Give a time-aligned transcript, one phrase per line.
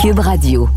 [0.00, 0.68] Cube Radio.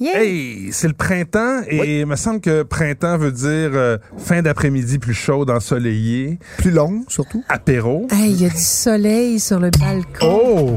[0.00, 4.98] Hey, c'est le printemps et il me semble que printemps veut dire euh, fin d'après-midi
[4.98, 7.44] plus chaude, ensoleillé, Plus long, surtout.
[7.48, 8.08] apéro.
[8.10, 10.76] Hey, il y a du soleil sur le balcon.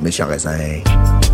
[0.00, 0.56] Méchant raisin.
[0.86, 1.25] On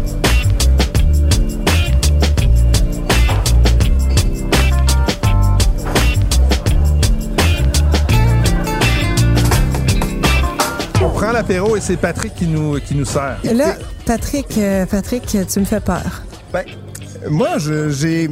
[11.32, 13.38] prend l'apéro et c'est Patrick qui nous, qui nous sert.
[13.44, 16.22] Là, Patrick, euh, Patrick, tu me fais peur.
[16.52, 16.64] Ben,
[17.30, 18.30] moi, je- j'ai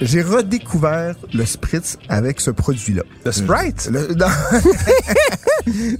[0.00, 3.02] j'ai redécouvert le spritz avec ce produit-là.
[3.24, 3.88] Le Sprite?
[3.92, 4.26] Le, non,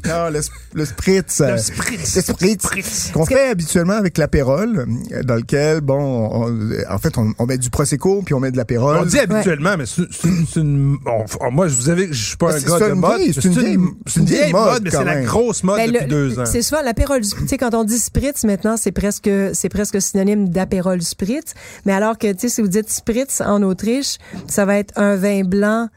[0.07, 1.41] Non, le, sp- le spritz.
[1.43, 2.17] euh, spritz.
[2.17, 3.11] Le spritz.
[3.13, 4.87] Qu'on fait habituellement avec l'apérole,
[5.25, 5.99] dans lequel, bon,
[6.33, 8.97] on- en fait, on, on met du prosecco puis on met de l'apérole.
[9.01, 10.97] On dit habituellement, mais c'est une...
[10.99, 13.21] bon, f- moi, je vous avais, je suis pas un gars de mode.
[13.35, 16.09] c'est une vieille- c'est une vieille mode, mais c'est la grosse mode Ben, depuis le-
[16.11, 16.45] deux ans.
[16.47, 17.20] C'est souvent l'apérole.
[17.23, 21.53] Tu sais, quand on dit spritz, maintenant, c'est presque, c'est presque synonyme d'apérole spritz.
[21.85, 25.16] Mais alors que, tu sais, si vous dites spritz en Autriche, ça va être un
[25.16, 25.88] vin blanc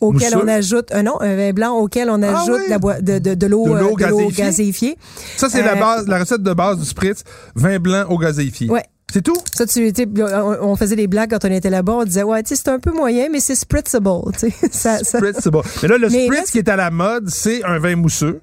[0.00, 0.44] auquel Mousseux?
[0.44, 2.68] on ajoute, un non, un vin blanc auquel on Ah ajoute oui?
[2.68, 4.96] la boi- de, de, de l'eau, De l'eau euh, de l'eau gazéifiée?
[5.36, 7.24] Ça, c'est la Euh, base, la recette de base du Spritz.
[7.54, 8.68] Vin blanc au gazéifié.
[8.68, 8.84] Ouais.
[9.12, 9.36] C'est tout?
[9.54, 11.92] Ça, tu, on, on faisait des blagues quand on était là-bas.
[11.92, 14.08] On disait, ouais, tu c'est un peu moyen, mais c'est spritzable.
[14.72, 15.62] Ça, ça- Spritz, c'est bon.
[15.82, 18.40] Mais là, le Mais Spritz là, qui est à la mode, c'est un vin mousseux.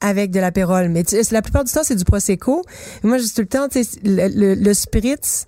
[0.00, 0.88] avec de l'apérole.
[0.88, 2.62] Mais tu la plupart du temps, c'est du prosecco.
[3.02, 3.68] Moi, je dis tout le temps,
[4.04, 5.46] le spritz,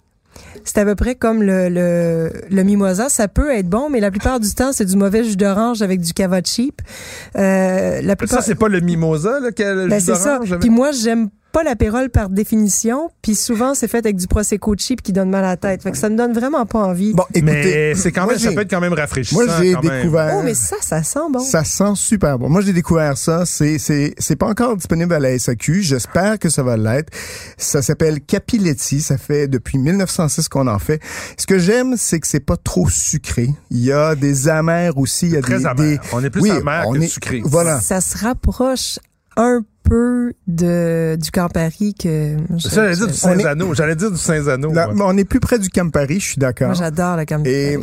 [0.64, 3.08] c'est à peu près comme le, le, le mimosa.
[3.08, 6.00] Ça peut être bon, mais la plupart du temps, c'est du mauvais jus d'orange avec
[6.00, 6.80] du cava cheap.
[7.36, 10.34] Euh, la plupart, Ça, c'est pas le mimosa, là, ben, jus c'est ça.
[10.34, 13.08] d'orange avec- Puis moi, j'aime pas l'apérole par définition.
[13.22, 15.82] Puis souvent, c'est fait avec du prosecco cheap qui donne mal à la tête.
[15.82, 17.14] Fait que ça me donne vraiment pas envie.
[17.14, 17.40] Bon, écoutez.
[17.40, 19.42] Mais c'est quand même, ça peut être quand même rafraîchissant.
[19.42, 20.34] Moi, j'ai découvert.
[20.36, 21.38] Oh, mais ça, ça sent bon.
[21.38, 22.50] Ça sent super bon.
[22.50, 23.46] Moi, j'ai découvert ça.
[23.46, 25.80] C'est, c'est, c'est pas encore disponible à la SAQ.
[25.80, 27.10] J'espère que ça va l'être.
[27.56, 29.00] Ça s'appelle Capiletti.
[29.00, 31.00] Ça fait depuis 1906 qu'on en fait.
[31.38, 33.48] Ce que j'aime, c'est que c'est pas trop sucré.
[33.70, 35.24] Il y a des amers aussi.
[35.28, 35.74] Il y a Très des, amer.
[35.76, 37.40] des- On est plus oui, amer on que est- sucré.
[37.44, 37.80] Voilà.
[37.80, 38.98] Ça se rapproche
[39.38, 43.74] un peu de du Campari que C'est ça, j'allais dire du On est- Saint-Zano.
[43.74, 44.16] J'allais dire du
[44.94, 45.06] moi.
[45.08, 46.68] on est plus près du Campari, je suis d'accord.
[46.68, 47.54] Moi, j'adore le Campari.
[47.54, 47.78] Et,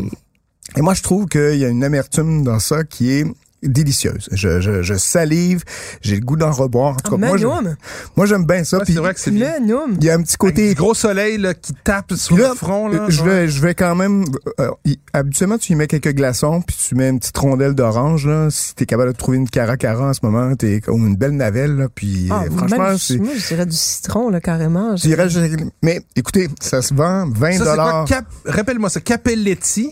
[0.78, 3.26] et moi, je trouve qu'il y a une amertume dans ça qui est
[3.64, 4.30] délicieuse.
[4.32, 5.64] Je, je, je salive,
[6.02, 6.94] j'ai le goût d'en reboire.
[6.94, 7.76] En tout cas, moi, je- Menum.
[8.16, 8.78] moi, j'aime bien ça.
[8.78, 9.54] Ouais, Puis c'est vrai que c'est bien.
[9.64, 12.56] Il y a un petit côté du gros soleil là, qui tape sur là, le
[12.56, 12.88] front.
[12.88, 13.30] Là, je ouais.
[13.30, 14.26] vais, je vais quand même.
[14.60, 18.28] euh, y- habituellement, tu y mets quelques glaçons, puis tu mets une petite rondelle d'orange.
[18.28, 21.32] Là, si t'es capable de trouver une caracara en ce moment, t'es comme une belle
[21.36, 21.76] navelle.
[21.76, 23.18] Là, puis Ah, euh, franchement, c'est.
[23.18, 24.96] moi, je dirais du citron, là, carrément.
[24.96, 25.40] je dirais, je-
[25.82, 27.72] mais écoutez, ça se vend 20 Ça, c'est quoi?
[27.72, 28.06] dollars.
[28.06, 28.26] Cap...
[28.46, 29.00] Rappelle-moi ça.
[29.02, 29.92] Capelletti?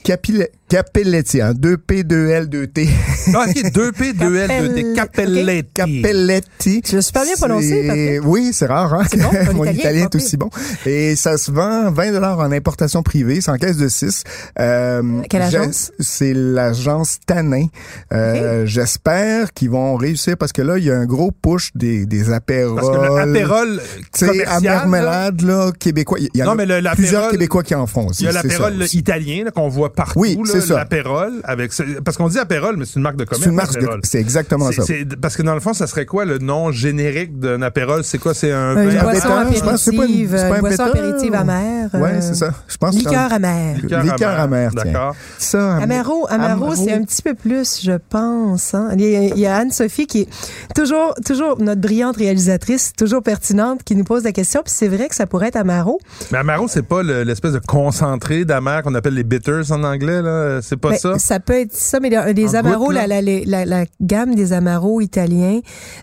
[0.70, 2.90] Capelletti, hein, 2P, 2L, 2T.
[3.36, 4.94] Ah, OK, 2P, 2L, 2T.
[4.96, 5.70] Capelletti.
[5.74, 6.82] Capelletti.
[6.82, 8.22] Tu l'as super bien prononcé, Patrick.
[8.26, 9.04] Oui, c'est rare, hein?
[9.10, 10.50] C'est bon, ton Mon italien italien est aussi bon.
[10.86, 14.24] Et ça se vend 20 dollars en importation privée, c'est en caisse de 6.
[14.60, 15.92] Euh, Quelle j'ai- agence?
[16.00, 17.66] C'est l'agence Tanin.
[18.14, 22.06] Euh, J'espère qu'ils vont réussir parce que là, il y a un gros push des,
[22.06, 22.76] des apérols.
[22.76, 23.82] Parce que l'apérole
[24.18, 26.18] commercial, là, québécois.
[26.20, 28.24] Il y en Non, a mais le- l'apérole- plusieurs Québécois qui en font aussi.
[28.24, 30.20] il y a l'apérole italien là, qu'on voit partout.
[30.20, 30.76] Oui, c'est ça.
[30.76, 33.51] L'apérole avec ce- parce qu'on dit apérole, mais c'est une marque de commerce.
[33.52, 34.00] C'est une marque, de- apérole.
[34.04, 34.84] c'est exactement ça.
[35.22, 38.34] parce que dans le fond, ça serait quoi le nom générique d'un apérole C'est quoi?
[38.34, 41.90] C'est un vin que c'est pas une- pas boisson apéritive amère.
[41.94, 42.54] Ouais, euh, c'est ça.
[42.68, 43.76] Je pense Liqueur amère.
[43.78, 44.72] liqueur, amère.
[44.74, 45.16] D'accord.
[45.38, 45.78] ça.
[45.78, 48.74] Amaro, Amaro, c'est un petit peu plus, je pense.
[48.74, 48.90] hein.
[48.98, 50.28] Il y a, Anne-Sophie qui est
[50.76, 54.62] toujours, toujours notre brillante réalisatrice, toujours pertinente, qui nous pose la question.
[54.64, 56.00] Puis c'est vrai que ça pourrait être Amaro.
[56.32, 60.22] Mais Amaro, c'est pas le- l'espèce de concentré d'amer qu'on appelle les bitters en anglais
[60.22, 60.60] là.
[60.62, 61.40] C'est pas Ben, ça?
[61.40, 63.08] peut être ça, mais les, les En Amaro, gouttes, là?
[63.08, 65.60] la, la, la, la gamme des Amaro italiens,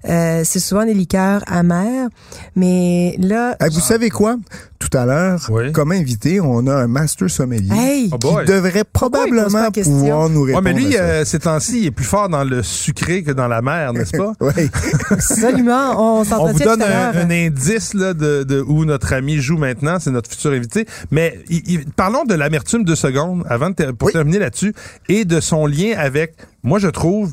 [0.09, 2.09] euh, c'est souvent des liqueurs amères.
[2.56, 4.37] Mais là, vous savez quoi?
[4.78, 5.72] Tout à l'heure, Oui.
[5.72, 10.47] comme invité, on a un master sommelier hey, Oh qui devrait probablement pouvoir nous Ouais,
[10.55, 10.65] répondre.
[10.65, 11.05] mais lui, à ça.
[11.05, 14.17] euh, ces temps-ci, il est plus fort dans le sucré que dans la mer, n'est-ce
[14.17, 14.32] pas?
[14.41, 14.70] Oui.
[15.11, 19.38] absolument, on On vous donne tout à un, indice là, de, de où notre ami
[19.38, 20.87] joue maintenant, c'est notre futur invité.
[21.11, 24.12] Mais il- il- parlons de l'amertume deux secondes avant de ter- pour Oui.
[24.12, 24.75] terminer là-dessus
[25.08, 27.32] et de son lien avec, moi je trouve,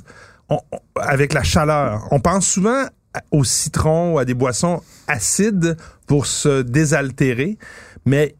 [0.50, 2.08] on- on- avec la chaleur.
[2.12, 2.90] On pense souvent à-
[3.32, 5.78] au citron, à des boissons acides
[6.08, 7.58] pour se désaltérer.
[8.06, 8.36] Mais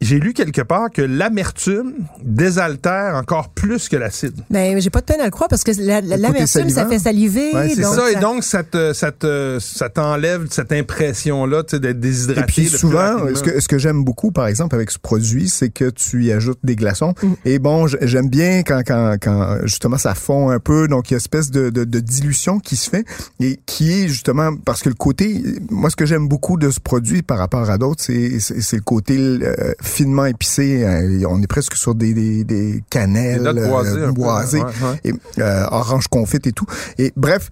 [0.00, 4.34] j'ai lu quelque part que l'amertume désaltère encore plus que l'acide.
[4.48, 7.52] Ben, j'ai pas de peine à le croire parce que la- l'amertume, ça fait saliver.
[7.54, 11.80] Ouais, c'est ça, et donc ça te, ça te, ça t'enlève cette impression-là, tu sais,
[11.80, 12.40] d'être déshydraté.
[12.40, 15.68] Et puis souvent, ce que, ce que j'aime beaucoup, par exemple, avec ce produit, c'est
[15.70, 17.14] que tu y ajoutes des glaçons.
[17.22, 17.32] Mm.
[17.44, 21.14] Et bon, j'aime bien quand, quand, quand justement ça fond un peu, donc il y
[21.14, 23.04] a une espèce de, de, de dilution qui se fait
[23.38, 26.80] et qui est justement parce que le côté, moi ce que j'aime beaucoup de ce
[26.80, 28.30] produit par rapport à d'autres, c'est
[28.76, 30.84] le côté euh, finement épicé.
[30.84, 34.64] Euh, On est presque sur des des, des cannelles Des boisées, euh, boisées ouais,
[35.04, 35.12] ouais.
[35.36, 36.66] et orange confite et tout.
[36.98, 37.48] Et bref,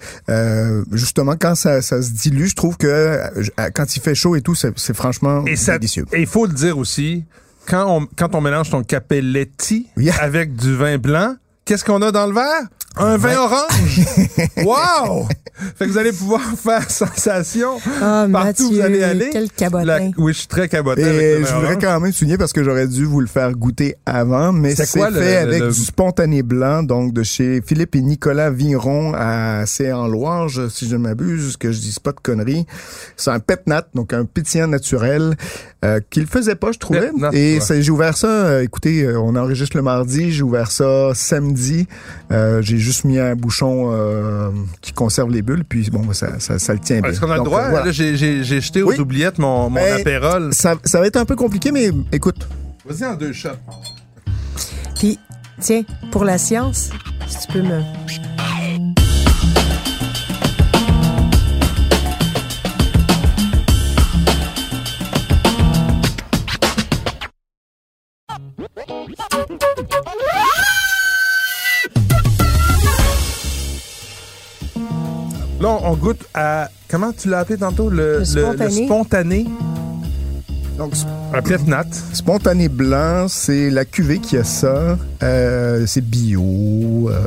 [0.92, 3.20] justement quand ça, ça se dilue, je trouve que
[3.74, 6.06] quand il fait chaud et tout, c'est c'est franchement Et ça- délicieux.
[6.12, 7.24] Et il faut le dire aussi,
[7.68, 10.14] quand on, quand on mélange ton capelletti Yeah.
[10.20, 11.34] avec du vin blanc,
[11.64, 12.62] qu'est-ce qu'on a dans le verre?
[13.00, 14.00] Un vin orange!
[14.64, 15.28] wow!
[15.76, 19.30] Fait que vous allez pouvoir faire sensation Ah, partout Mathieu, où vous allez aller.
[19.32, 19.84] quel cabotin.
[19.84, 21.78] La- oui, je suis très cabotin Et je voudrais orange.
[21.80, 25.10] quand même souligner parce que j'aurais dû vous le faire goûter avant, mais C'est fait
[25.10, 29.92] le- avec le- du spontané blanc, donc de chez Philippe et Nicolas Vigneron à c'est
[29.92, 30.08] en
[30.68, 32.66] si je ne m'abuse, que je dise pas de conneries.
[33.16, 35.34] C'est un pet nat, donc un pétillant naturel
[35.84, 37.10] euh, qu'il faisait pas, je trouvais.
[37.32, 37.82] Et ouais.
[37.82, 38.26] j'ai ouvert ça.
[38.28, 41.86] euh, écoutez, euh, on enregistre le mardi, j'ai ouvert ça samedi.
[42.32, 44.50] Euh, j'ai juste mis un bouchon euh,
[44.80, 47.10] qui conserve les bulles, puis bon, ça, ça, ça le tient bien.
[47.10, 47.60] Est-ce qu'on a le droit?
[47.64, 47.84] euh, voilà.
[47.86, 48.98] Là, j'ai, j'ai, j'ai jeté aux Oui.
[48.98, 50.54] oubliettes mon, mon Ben, apérole.
[50.54, 52.48] Ça, ça va être un peu compliqué, mais écoute,
[52.88, 53.50] Vas-y en deux shots.
[54.98, 55.18] Puis,
[55.60, 56.88] tiens, pour la science,
[57.28, 57.82] si tu peux me.
[75.68, 76.68] Là, on, goûte à.
[76.90, 77.90] Comment tu l'as appelé tantôt?
[77.90, 78.86] Le, Le spontané.
[78.86, 79.46] spontané.
[80.78, 80.92] donc
[81.34, 81.84] Un pet nat.
[82.12, 84.96] Spontané blanc, c'est la cuvée qui a ça.
[85.22, 87.10] Euh, c'est bio.
[87.10, 87.24] euh,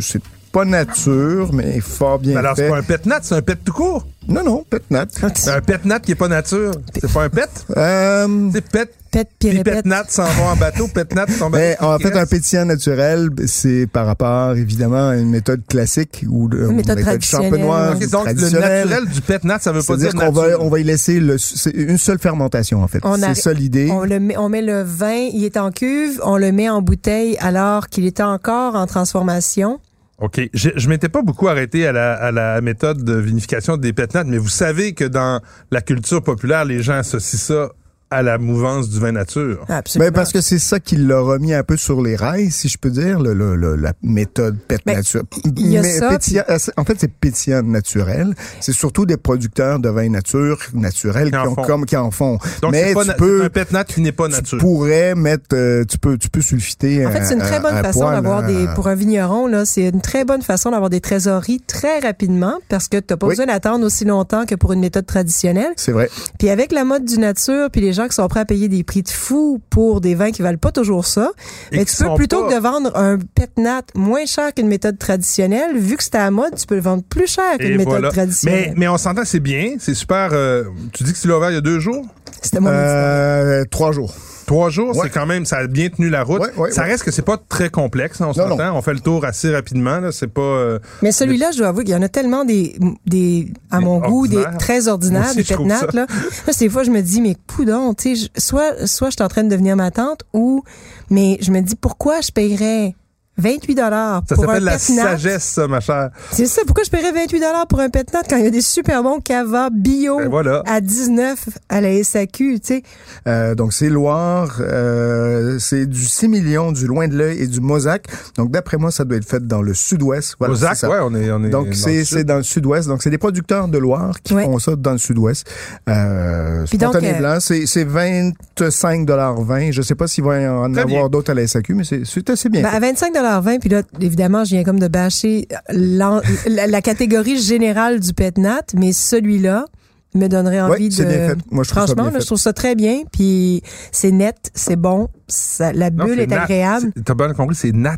[0.00, 0.22] c'est
[0.52, 2.62] pas nature, mais fort bien Alors, fait.
[2.64, 4.06] c'est pas un pet nat, c'est un pet tout court.
[4.28, 5.06] Non, non, pet nat.
[5.48, 6.72] Un pet nat qui est pas nature.
[7.00, 7.48] C'est pas un pet?
[7.76, 8.92] Euh, C'est pet.
[9.14, 9.86] Pète puis répète.
[9.86, 10.88] nat s'en va en bateau.
[10.88, 15.30] Pet nat s'en va en fait, un pétillant naturel, c'est par rapport, évidemment, à une
[15.30, 19.60] méthode classique ou de, Une méthode traditionnelle, champenoise, Ok, donc, le naturel du pet nat,
[19.60, 22.82] ça veut pas dire qu'on va, on va y laisser le, c'est une seule fermentation,
[22.82, 22.98] en fait.
[23.04, 23.88] On C'est ça l'idée.
[23.92, 26.82] On, le met, on met le vin, il est en cuve, on le met en
[26.82, 29.78] bouteille alors qu'il est encore en transformation.
[30.18, 30.40] OK.
[30.52, 34.12] Je, je m'étais pas beaucoup arrêté à la, à la méthode de vinification des pet
[34.12, 35.40] nats, mais vous savez que dans
[35.70, 37.68] la culture populaire, les gens associent ça
[38.10, 39.64] à la mouvance du vin nature.
[39.68, 40.08] Absolument.
[40.10, 42.78] Ben parce que c'est ça qui l'a remis un peu sur les rails, si je
[42.78, 45.22] peux dire, le, le- le- la méthode pet Ben, nature.
[45.56, 48.34] il y a Mais ça, pétillant- euh, en fait, c'est pétillant naturel.
[48.60, 51.62] C'est surtout des producteurs de vin nature naturel Qui qui, en font.
[51.62, 52.38] comme qui en font.
[52.62, 54.58] Donc, Mais pas tu na- peux c'est un pet nat qui n'est pas tu nature.
[54.58, 57.04] pourrais mettre, euh, tu peux, tu peux sulfiter.
[57.06, 59.88] En fait, c'est une très bonne un façon d'avoir des, pour un vigneron, là, c'est
[59.88, 63.32] une très bonne façon d'avoir des trésoreries très rapidement parce que t'as pas Oui.
[63.32, 65.72] besoin d'attendre aussi longtemps que pour une méthode traditionnelle.
[65.76, 66.08] C'est vrai.
[66.38, 68.82] Puis avec la mode du nature, puis les gens qui sont prêts à payer des
[68.84, 71.30] prix de fou pour des vins qui valent pas toujours ça,
[71.72, 74.68] Et mais tu peux plutôt pas- que de vendre un pet nat moins cher qu'une
[74.68, 77.76] méthode traditionnelle, vu que c'est à la mode, tu peux le vendre plus cher qu'une
[77.76, 78.10] méthode voilà.
[78.10, 78.70] traditionnelle.
[78.70, 80.30] Mais, mais on s'entend, c'est bien, c'est super.
[80.32, 82.04] euh, tu dis que tu l'as ouvert il y a deux jours?
[82.42, 82.72] C'était éditeur.
[82.74, 84.12] Euh, trois jours.
[84.46, 85.04] Trois jours, Ouais.
[85.04, 86.40] c'est quand même, ça a bien tenu la route.
[86.40, 86.88] Ouais, ouais, ça ouais.
[86.90, 88.76] reste que c'est pas très complexe, on s'entend.
[88.76, 90.12] On fait le tour assez rapidement, là.
[90.12, 90.40] C'est pas.
[90.42, 92.76] euh, Mais celui-là, je dois avouer qu'il y en a tellement des,
[93.06, 95.56] des à Des mon goût, des très ordinaires, aussi, des ça.
[95.92, 96.06] là.
[96.46, 99.24] Là, des fois, je me dis, mais coudon, tu sais, je- soit, soit je suis
[99.24, 100.62] en train de devenir ma tante ou,
[101.10, 102.94] mais je me dis, pourquoi je payerais
[103.36, 106.10] 28 dollars pour s'appelle la sagesse, ça, ma chère.
[106.30, 106.62] C'est ça.
[106.66, 109.20] Pourquoi je paierais 28 dollars pour un pétanat quand il y a des super bons
[109.20, 112.82] cava bio ben à 19 à la SAQ, tu sais?
[113.26, 117.60] Euh, donc, c'est Loire, euh, c'est du 6 millions, du Loin de l'œil et du
[117.60, 118.06] Mosaque.
[118.36, 120.36] Donc, d'après moi, ça doit être fait dans le sud-ouest.
[120.38, 122.88] Voilà, Mosaque, ouais, on est, on est Donc, c'est, dans le sud-ouest.
[122.88, 125.46] Donc, c'est des producteurs de Loire qui font ça dans le sud-ouest.
[125.88, 129.72] Euh, Puis spontané donc, blanc, euh, c'est, c'est 25 dollars 20.
[129.72, 132.48] Je sais pas s'il va y en avoir d'autres à la SAQ, mais c'est, assez
[132.48, 132.62] bien.
[132.62, 137.38] Ben, à 25 20, puis là, évidemment, je viens comme de bâcher la, la, catégorie
[137.38, 139.66] générale du pétnat, mais celui-là,
[140.14, 140.92] me donnerait envie Ouais, de...
[140.94, 141.38] c'est bien fait.
[141.50, 142.20] Moi, je trouve ça Franchement, bien là, fait.
[142.20, 146.42] je trouve ça très bien, puis c'est net, c'est bon, ça, la bulle est nat.
[146.42, 146.92] agréable.
[147.04, 147.96] T'as bien compris, c'est nat,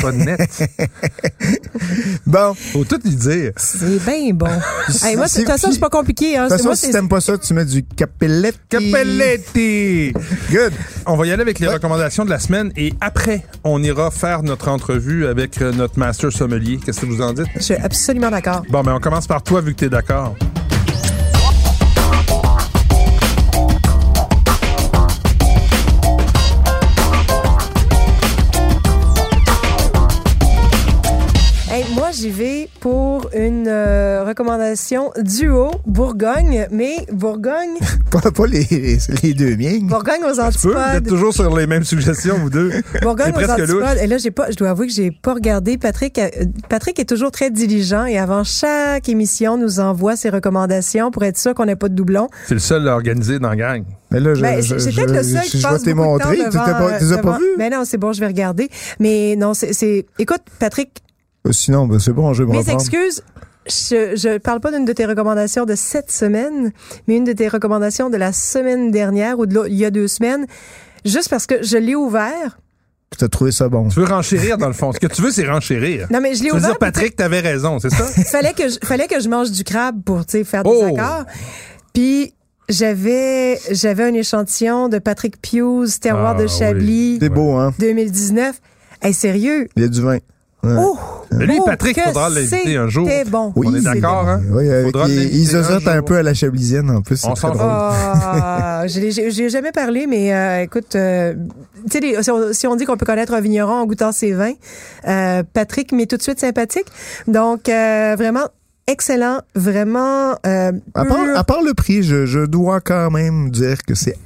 [0.00, 0.40] pas net.
[2.26, 3.52] Bon, Faut tout lui dire.
[3.56, 4.46] C'est bien bon.
[5.02, 6.36] Hey, moi, de toute façon, c'est pas compliqué.
[6.36, 6.44] Hein.
[6.44, 8.58] de toute façon, moi, si t'aimes pas ça, tu mets du capelletti.
[8.68, 10.12] Capelletti!
[10.50, 10.72] Good.
[11.06, 11.74] On va y aller avec les Ouais.
[11.74, 16.32] recommandations de la semaine et après, on ira faire notre entrevue avec euh, notre master
[16.32, 16.78] sommelier.
[16.84, 17.46] Qu'est-ce que vous en dites?
[17.56, 18.62] je suis absolument d'accord.
[18.70, 20.36] Bon, ben, on commence par toi vu que t'es d'accord.
[32.20, 37.78] J'y vais pour une euh, recommandation duo Bourgogne, mais Bourgogne,
[38.10, 38.66] Pas, pas les,
[39.22, 39.78] les deux miens.
[39.82, 41.06] Bourgogne aux peux, vous êtes antipodes.
[41.06, 42.72] toujours sur les mêmes suggestions, vous deux.
[43.02, 43.82] Bourgogne aux presque louche.
[43.84, 43.98] antipodes.
[44.02, 45.78] Et là, j'ai pas, je dois avouer que j'ai pas regardé.
[45.78, 46.28] Patrick, euh,
[46.68, 51.38] Patrick est toujours très diligent et avant chaque émission, nous envoie ses recommandations pour être
[51.38, 52.28] sûr qu'on n'ait pas de doublons.
[52.48, 53.84] C'est le seul organisé dans la gang.
[54.10, 55.90] Mais là, je, Ben, je, je- peut-être le seul je- qui je vais passe de
[55.92, 56.36] temps montrer.
[56.38, 57.44] Tu t'es pas, tu les as euh, pas vus?
[57.56, 58.68] Mais non, c'est bon, je vais regarder.
[58.98, 60.90] Mais non, c'est, c'est, écoute, Patrick,
[61.50, 62.80] Sinon, ben, c'est bon, je vais me mes reprendre.
[62.80, 63.22] excuses.
[63.66, 66.72] Je, je parle pas d'une de tes recommandations de cette semaine,
[67.06, 70.08] mais une de tes recommandations de la semaine dernière ou de il y a deux
[70.08, 70.46] semaines.
[71.04, 72.58] Juste parce que je l'ai ouvert.
[73.18, 73.88] Tu as trouvé ça bon.
[73.88, 74.92] Tu veux renchérir, dans le fond.
[74.92, 76.06] Ce que tu veux, c'est renchérir.
[76.10, 76.70] Non, mais je l'ai Tu veux ouvert.
[76.70, 78.04] dire, Patrick, t'avais raison, c'est ça?
[78.30, 80.84] fallait que je, fallait que je mange du crabe pour tu sais, faire des Oh!
[80.84, 81.24] accords.
[81.92, 82.34] Puis
[82.68, 87.72] j'avais j'avais un échantillon de Patrick Pius, terroir Ah, de Chablis C'est beau, hein?
[87.78, 88.60] 2019.
[89.02, 89.68] Hey, sérieux?
[89.76, 90.18] Il y a du vin.
[90.62, 90.98] Oh!
[91.32, 93.08] Mais lui, oh, Patrick, que faudra l'inviter un jour.
[93.28, 93.52] Bon.
[93.56, 94.42] On est d'accord, hein?
[94.50, 96.04] Oui, avec, il, il un zozote un, jour.
[96.04, 97.24] peu à la chablisienne, en plus.
[97.24, 97.66] On s'en drôle.
[97.66, 101.34] Ah, je j'ai jamais parlé, mais euh, écoute, euh,
[101.90, 104.12] tu sais, les- si, on, si on dit qu'on peut connaître un vigneron en goûtant
[104.12, 104.52] ses vins,
[105.06, 106.86] euh, Patrick m'est tout de suite sympathique.
[107.26, 108.48] Donc, euh, vraiment
[108.86, 111.38] excellent, vraiment euh, À part, pur.
[111.38, 114.16] à part le prix, je, je dois quand même dire que c'est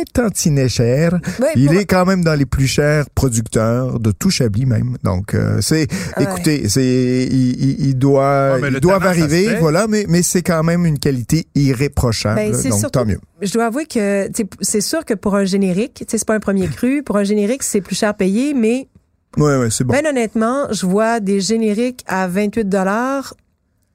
[0.00, 1.18] un tantinet cher.
[1.56, 4.96] Il pour- est quand même dans les plus chers producteurs de tout Chablis même.
[5.04, 5.86] Donc euh, c'est
[6.16, 6.24] Ouais.
[6.24, 10.22] écoutez, c'est il, il- il doit Ouais, mais le ils doivent arriver, voilà, mais mais
[10.22, 12.36] c'est quand même une qualité irréprochable.
[12.36, 13.20] Ben, c'est donc surtout- tant mieux.
[13.40, 14.28] Je dois avouer que
[14.60, 17.02] c'est sûr que pour un générique, c'est pas un premier cru.
[17.02, 18.88] Pour un générique, c'est plus cher payé, mais
[19.36, 19.92] Ouais ouais, c'est bon.
[19.94, 23.34] ben honnêtement, je vois des génériques à 28 dollars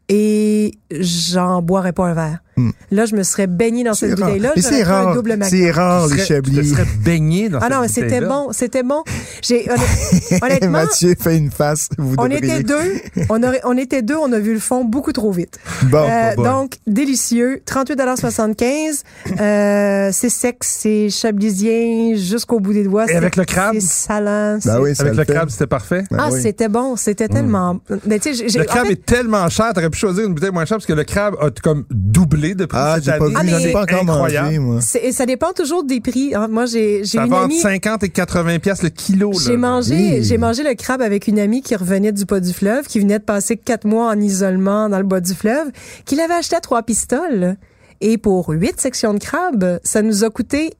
[0.09, 2.39] et j'en boirais pas un verre.
[2.55, 2.69] Hmm.
[2.91, 4.51] Là, je me serais baigné dans C'est cette bouteille-là.
[4.57, 5.17] C'est rare.
[5.49, 6.69] C'est rare les serais- Tu te Chablis.
[6.69, 9.03] serais baigné dans Ah cette non, mais c'était bon, c'était bon.
[9.41, 9.67] J'ai
[10.41, 12.37] honnêtement, Mathieu fait une face, vous on devriez.
[12.59, 12.93] était deux,
[13.29, 15.59] on aurait, on était deux, on a vu le fond beaucoup trop vite.
[15.83, 16.43] Bon, Euh, bon.
[16.43, 17.61] donc, délicieux.
[17.65, 19.03] 38,75
[19.39, 23.05] euh, C'est sec, c'est chablisien jusqu'au bout des doigts.
[23.05, 23.73] Et C'est- avec le crabe?
[23.79, 24.53] C'est salant.
[24.55, 25.33] Ben c'est- oui, Avec le fait.
[25.33, 26.03] crabe, c'était parfait?
[26.11, 26.41] Ben ah, oui.
[26.41, 26.95] c'était bon.
[26.95, 27.79] C'était tellement...
[28.05, 30.25] Mais tu sais, j'ai- j'ai- Le en crabe fait, est tellement cher, t'aurais pu choisir
[30.25, 33.05] une bouteille moins chère parce que le crabe a comme doublé de prix Ah, cette
[33.05, 33.27] j'ai pas année.
[33.29, 34.45] vu, Ah, j'en mais- ai pas encore Incroyable.
[34.47, 34.81] mangé moi.
[34.81, 36.35] c'est- et ça dépend toujours des prix.
[36.35, 36.47] hein.
[36.49, 37.57] Moi, j'ai j'ai Ça une amie...
[37.59, 39.31] 50 et 80 pièces le kilo.
[39.31, 39.37] là.
[39.45, 40.23] J'ai mangé, Oui.
[40.23, 43.19] j'ai mangé le crabe avec une amie qui revenait du bas du fleuve, qui venait
[43.19, 45.71] de passer quatre mois en isolement dans le bas du fleuve,
[46.05, 47.55] qui l'avait acheté à trois pistoles.
[48.01, 50.73] Et pour huit sections de crabe, ça nous a coûté,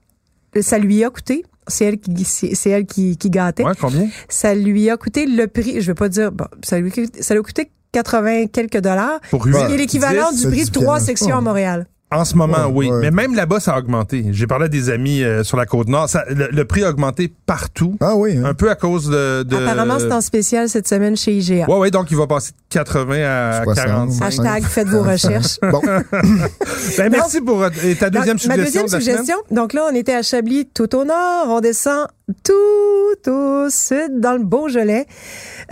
[0.62, 4.10] ça lui a coûté, c'est elle qui, c'est c'est elle qui, qui gâtait, Ouais, combien?
[4.28, 7.22] ça lui a coûté le prix, je vais pas dire, bon, ça lui, a coûté-
[7.24, 9.68] ça lui a coûté 80 quelques dollars, Pour 8 Ouais.
[9.68, 11.42] qui est l'équivalent du prix de trois sections à Oh.
[11.42, 11.86] Montréal.
[12.12, 12.92] En ce moment, Ouais, oui.
[12.92, 13.00] ouais.
[13.02, 14.24] Mais même là-bas, ça a augmenté.
[14.34, 16.08] J'ai parlé à des amis euh, sur la côte nord.
[16.08, 17.98] Ça- le, le prix a augmenté partout.
[18.02, 18.38] Ah oui.
[18.38, 18.46] hein.
[18.46, 19.42] Un peu à cause de.
[19.42, 21.66] de- Apparemment, c'est en spécial cette semaine chez IGA.
[21.68, 23.86] Ouais, ouais, donc il va passer de 80 à 60.
[23.86, 24.26] 45.
[24.28, 25.58] Hashtag faites vos recherches.
[25.72, 25.82] Bon,
[26.98, 28.50] Ben, merci pour euh, et ta deuxième Donc, suggestion.
[28.50, 29.38] Ma deuxième de la suggestion.
[29.50, 31.48] Donc là, on était à Chablis, tout au nord.
[31.48, 32.06] On descend
[32.44, 35.06] tout au sud, dans le Beaujolais.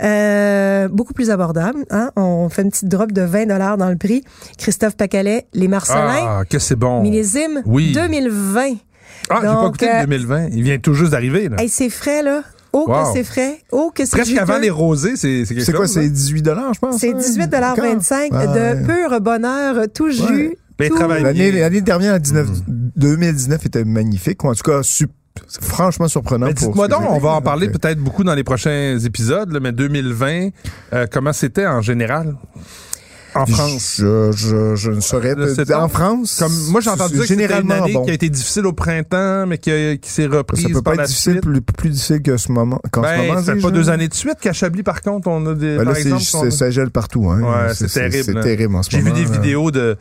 [0.02, 1.84] Euh, beaucoup plus abordable.
[1.90, 2.10] Hein?
[2.16, 4.22] On fait une petite drop de 20 dollars dans le prix.
[4.58, 5.68] Christophe Pacalet, Les.
[5.68, 7.02] Marcelins, Ah, que c'est bon.
[7.02, 7.92] millésime Oui.
[7.92, 8.74] 2020.
[9.30, 10.48] Ah, j'ai pas goûté euh, le 2020.
[10.52, 11.48] Il vient tout juste d'arriver.
[11.58, 12.42] Hey, c'est frais, là.
[12.74, 13.04] Oh, Wow.
[13.04, 13.58] que c'est frais.
[13.70, 15.88] Oh, que c'est Presque avant les rosés, c'est c'est quelque c'est quoi, hein?
[15.88, 16.96] c'est 18 dollars, je pense.
[16.98, 17.18] C'est hein?
[17.18, 18.82] 18,25 Ah, de ouais.
[18.86, 20.56] pur bonheur, tout jus.
[20.78, 22.90] Ben, travaille L'année dernière, 19 Mm.
[22.96, 25.21] 2019 était magnifique, ou en tout cas sup- c'est
[25.60, 26.46] franchement surprenant.
[26.46, 29.72] Mais dites-moi donc, on va en parler peut-être beaucoup dans les prochains épisodes, là, mais
[29.72, 30.50] 2020,
[30.92, 32.36] euh, comment c'était en général?
[33.34, 33.94] En France?
[33.98, 35.78] Je, je, je ne saurais pas.
[35.82, 38.04] En France, Comme moi j'ai entendu c'est dire que c'était une généralement année bon.
[38.04, 40.94] qui a été difficile au printemps, mais qui, a- qui s'est reprise Ça peut par
[40.94, 42.80] pas être difficile, plus, plus difficile que ce moment.
[42.90, 45.28] qu'en Ben, ce moment, ça fait pas deux années de suite qu'à Chablis, par contre,
[45.28, 45.76] on a des.
[45.76, 47.28] Ben par là, c'est- exemple, on ça gèle partout.
[47.30, 47.40] Hein.
[47.40, 49.16] Ouais, c'est terrible, C'est terrible en ce J'ai vu moment.
[49.16, 49.30] des là.
[49.30, 49.96] vidéos de,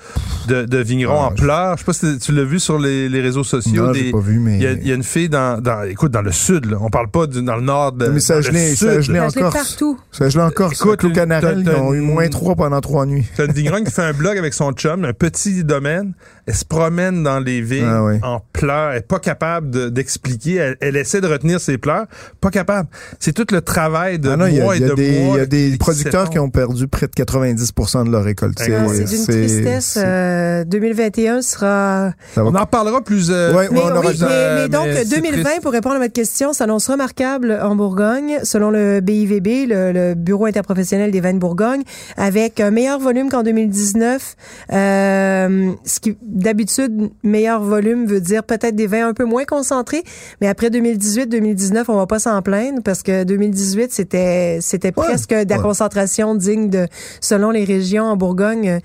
[0.47, 1.77] de, de vignerons Ah, en pleurs.
[1.77, 3.85] Je sais pas si tu l'as vu sur les, les réseaux sociaux.
[3.87, 4.57] Non, des- j'ai pas vu, mais.
[4.57, 6.77] Il y, a, il y a une fille dans, dans, écoute, dans le sud, là.
[6.81, 9.01] On parle pas du- dans le nord de, Mais ça dans le gelait- ça sud.
[9.01, 9.53] gelait Ça en Corse.
[9.53, 9.99] partout.
[10.11, 10.73] Ça gelait en Corse.
[10.81, 13.20] Écoute, Canarel, t'as- ils ont eu moins trois pendant trois nuits.
[13.35, 16.13] C'est une vigneronne qui fait un blog avec son chum, un petit domaine.
[16.47, 18.15] Elle se promène dans les villes Ah oui.
[18.23, 18.91] en pleurs.
[18.91, 20.55] Elle est pas capable de- d'expliquer.
[20.55, 22.05] elle, elle essaie de retenir ses pleurs.
[22.41, 22.89] Pas capable.
[23.19, 25.35] C'est tout le travail de Ah non, y a, et a de des, mois.
[25.35, 27.73] il y a des producteurs qui ont perdu près de 90
[28.05, 28.57] de leur récolte.
[28.59, 28.63] Ah,
[28.93, 29.85] C'est d'une tristesse.
[29.85, 33.29] c'est- euh, 2021 sera ça On en parlera plus.
[33.29, 35.61] euh, Ouais, Mais, on aura oui, mais, mais donc, mais c'est 2020, triste.
[35.61, 40.45] pour répondre à votre question, s'annonce remarquable en Bourgogne, selon le BIVB, le, le Bureau
[40.45, 41.83] interprofessionnel des vins de Bourgogne,
[42.17, 44.35] avec un meilleur volume qu'en 2019.
[44.71, 50.03] Euh, ce qui, d'habitude, meilleur volume veut dire peut-être des vins un peu moins concentrés.
[50.41, 55.49] Mais après 2018-2019, on va pas s'en plaindre parce que 2018, c'était, c'était presque de
[55.49, 55.61] la ouais.
[55.61, 56.87] concentration digne de,
[57.19, 58.79] selon les régions en Bourgogne.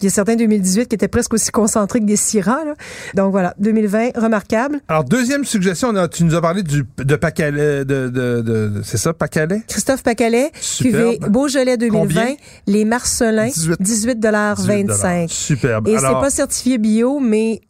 [0.00, 2.64] Il y a certains 2018 qui étaient presque aussi concentrés que des Syrah.
[2.64, 2.74] Là.
[3.14, 4.80] Donc voilà, 2020, remarquable.
[4.88, 8.68] Alors, deuxième suggestion, on a- tu nous as parlé du, de Pacalais, de, de, de,
[8.68, 9.62] de- c'est ça, Pacalais?
[9.68, 11.14] Christophe Pacalet, Superbe.
[11.14, 12.34] cuvée Beaujolais 2020, Combien?
[12.66, 13.80] les Marcelins, 18.
[13.80, 15.88] 18,25 Superbe.
[15.88, 17.60] Et c'est Alors, pas certifié bio, mais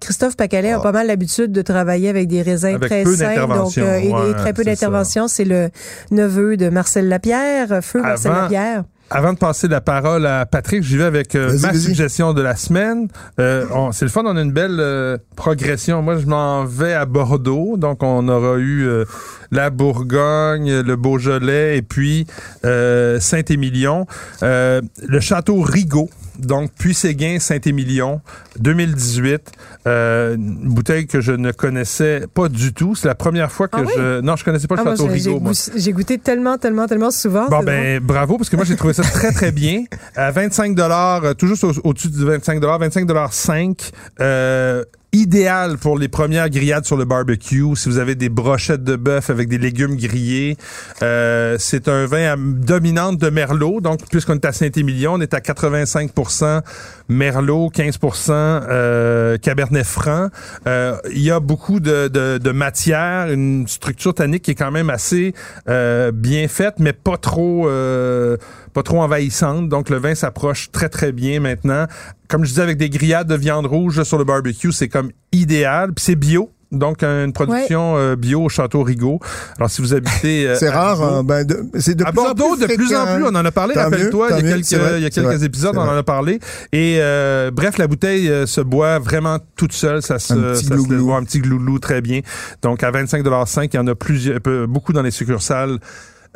[0.00, 3.76] Christophe Pacalet a pas mal l'habitude de travailler avec des raisins Avec très sains, donc
[3.78, 5.28] euh, et- et, ouais, très peu c'est d'intervention.
[5.28, 5.68] C'est le
[6.10, 8.84] neveu de Marcel Lapierre, feu Marcel Lapierre.
[9.12, 12.54] Avant de passer la parole à Patrick, j'y vais avec euh, ma suggestion de la
[12.54, 13.08] semaine.
[13.40, 16.00] Euh, c'est le fun, on a une belle euh, progression.
[16.00, 19.04] Moi, je m'en vais à Bordeaux, donc on aura eu euh,
[19.50, 22.26] la Bourgogne, le Beaujolais et puis
[22.64, 24.06] euh, Saint-Émilion.
[24.42, 28.20] Euh, le château Rigaud, donc Puy-Séguin, Saint-Émilion,
[28.58, 29.40] 2018.
[29.86, 32.94] Euh, une bouteille que je ne connaissais pas du tout.
[32.94, 33.92] C'est la première fois que Ah oui?
[33.96, 34.20] je...
[34.20, 35.40] Non, je connaissais pas le Ah, château Rigaud.
[35.40, 35.52] moi.
[35.52, 37.48] goût- j'ai goûté tellement, tellement, tellement souvent.
[37.48, 39.84] Bon ben bravo parce que moi j'ai trouvé ça très très bien
[40.16, 43.90] à 25 dollars tout juste au- au-dessus du 25 dollars 25 dollars 5
[44.20, 47.64] euh, idéal pour les premières grillades sur le barbecue.
[47.74, 50.56] Si vous avez des brochettes de bœuf avec des légumes grillés
[51.02, 53.80] Euh, c'est un vin à dominante de merlot.
[53.80, 56.62] Donc puisqu'on est à Saint-Émilion on est à 85%
[57.08, 60.28] merlot 15% euh, cabernet franc.
[60.66, 64.70] Euh, il y a beaucoup de, de, de matière une structure tannique qui est quand
[64.70, 65.34] même assez
[65.68, 68.36] euh, bien faite mais pas trop euh,
[68.72, 69.68] pas trop envahissante.
[69.68, 71.86] Donc le vin s'approche très très bien maintenant.
[72.28, 75.92] Comme je disais avec des grillades de viande rouge sur le barbecue c'est comme idéal.
[75.92, 76.50] Puis c'est bio.
[76.72, 79.18] Donc une production euh, bio au château Rigaud.
[79.56, 82.24] Alors si vous habitez euh, C'est rare, hein, ben, de- c'est de à plus en
[82.26, 84.54] Bordeaux, plus de plus en plus, on en a parlé, Tant rappelle-toi, il y a
[84.54, 86.38] quelques, vrai, il y a quelques épisodes, on en a parlé.
[86.70, 90.66] Et euh, bref, la bouteille euh, se boit vraiment toute seule, ça se, Un petit
[90.66, 92.20] ça se boit un petit glouglou très bien.
[92.62, 95.80] Donc à 25,5 il y en a plusieurs, beaucoup dans les succursales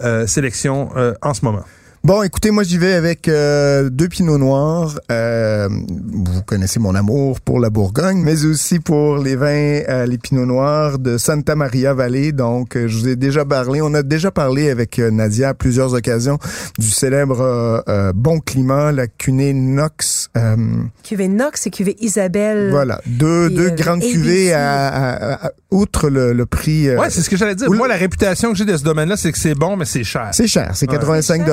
[0.02, 1.62] euh, sélection euh, en ce moment.
[2.04, 5.00] Bon, écoutez, moi j'y vais avec euh, deux pinots noirs.
[5.10, 10.18] Euh, vous connaissez mon amour pour la Bourgogne, mais aussi pour les vins, euh, les
[10.18, 12.32] pinots noirs de Santa Maria Valley.
[12.32, 15.54] Donc, euh, je vous ai déjà parlé, on a déjà parlé avec euh, Nadia à
[15.54, 16.38] plusieurs occasions
[16.78, 20.28] du célèbre euh, euh, Bon Climat, la cunée Nox.
[20.36, 20.56] euh,
[21.04, 22.68] Cuvée Nox et cuvée Isabelle.
[22.70, 26.86] voilà, deux, et, deux euh, grandes cuvées à, à- à- outre le, le prix.
[26.90, 27.68] euh, Ouais, c'est ce que j'allais dire.
[27.70, 30.04] ou Moi, la réputation que j'ai de ce domaine-là, c'est que c'est bon, mais c'est
[30.04, 30.28] cher.
[30.32, 30.96] C'est cher, c'est Ouais.
[30.98, 31.50] 85 C'est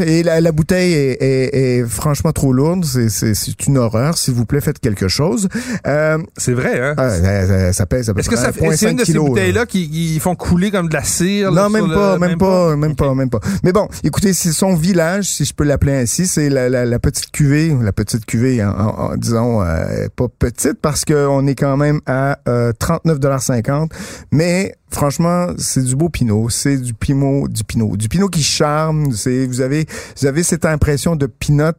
[0.00, 2.84] et la, la bouteille est, est- est franchement trop lourde.
[2.84, 4.16] C'est- C'est c'est une horreur.
[4.18, 5.48] S'il vous plaît, faites quelque chose.
[5.86, 6.94] Euh, C'est vrai, hein?
[6.96, 9.28] ah, ça, pèse Est-ce que ça 1,5 c'est une de ces kilos, là.
[9.30, 11.52] bouteilles-là qui, qui font couler comme de la cire?
[11.52, 13.40] Non, même le- pas, même, pas, même pas, même pas.
[13.62, 16.98] Mais bon, écoutez, c'est son village, si je peux l'appeler ainsi, c'est la, la, la
[16.98, 21.54] petite cuvée, la petite cuvée, en, en- en- disons, euh, pas petite, parce qu'on est
[21.54, 23.90] quand même à euh, 39,50
[24.32, 29.12] mais franchement, c'est du beau pinot, c'est du pinot, du pinot, du pinot qui charme.
[29.12, 29.86] C'est, vous avez,
[30.20, 31.72] vous avez cette impression de pinot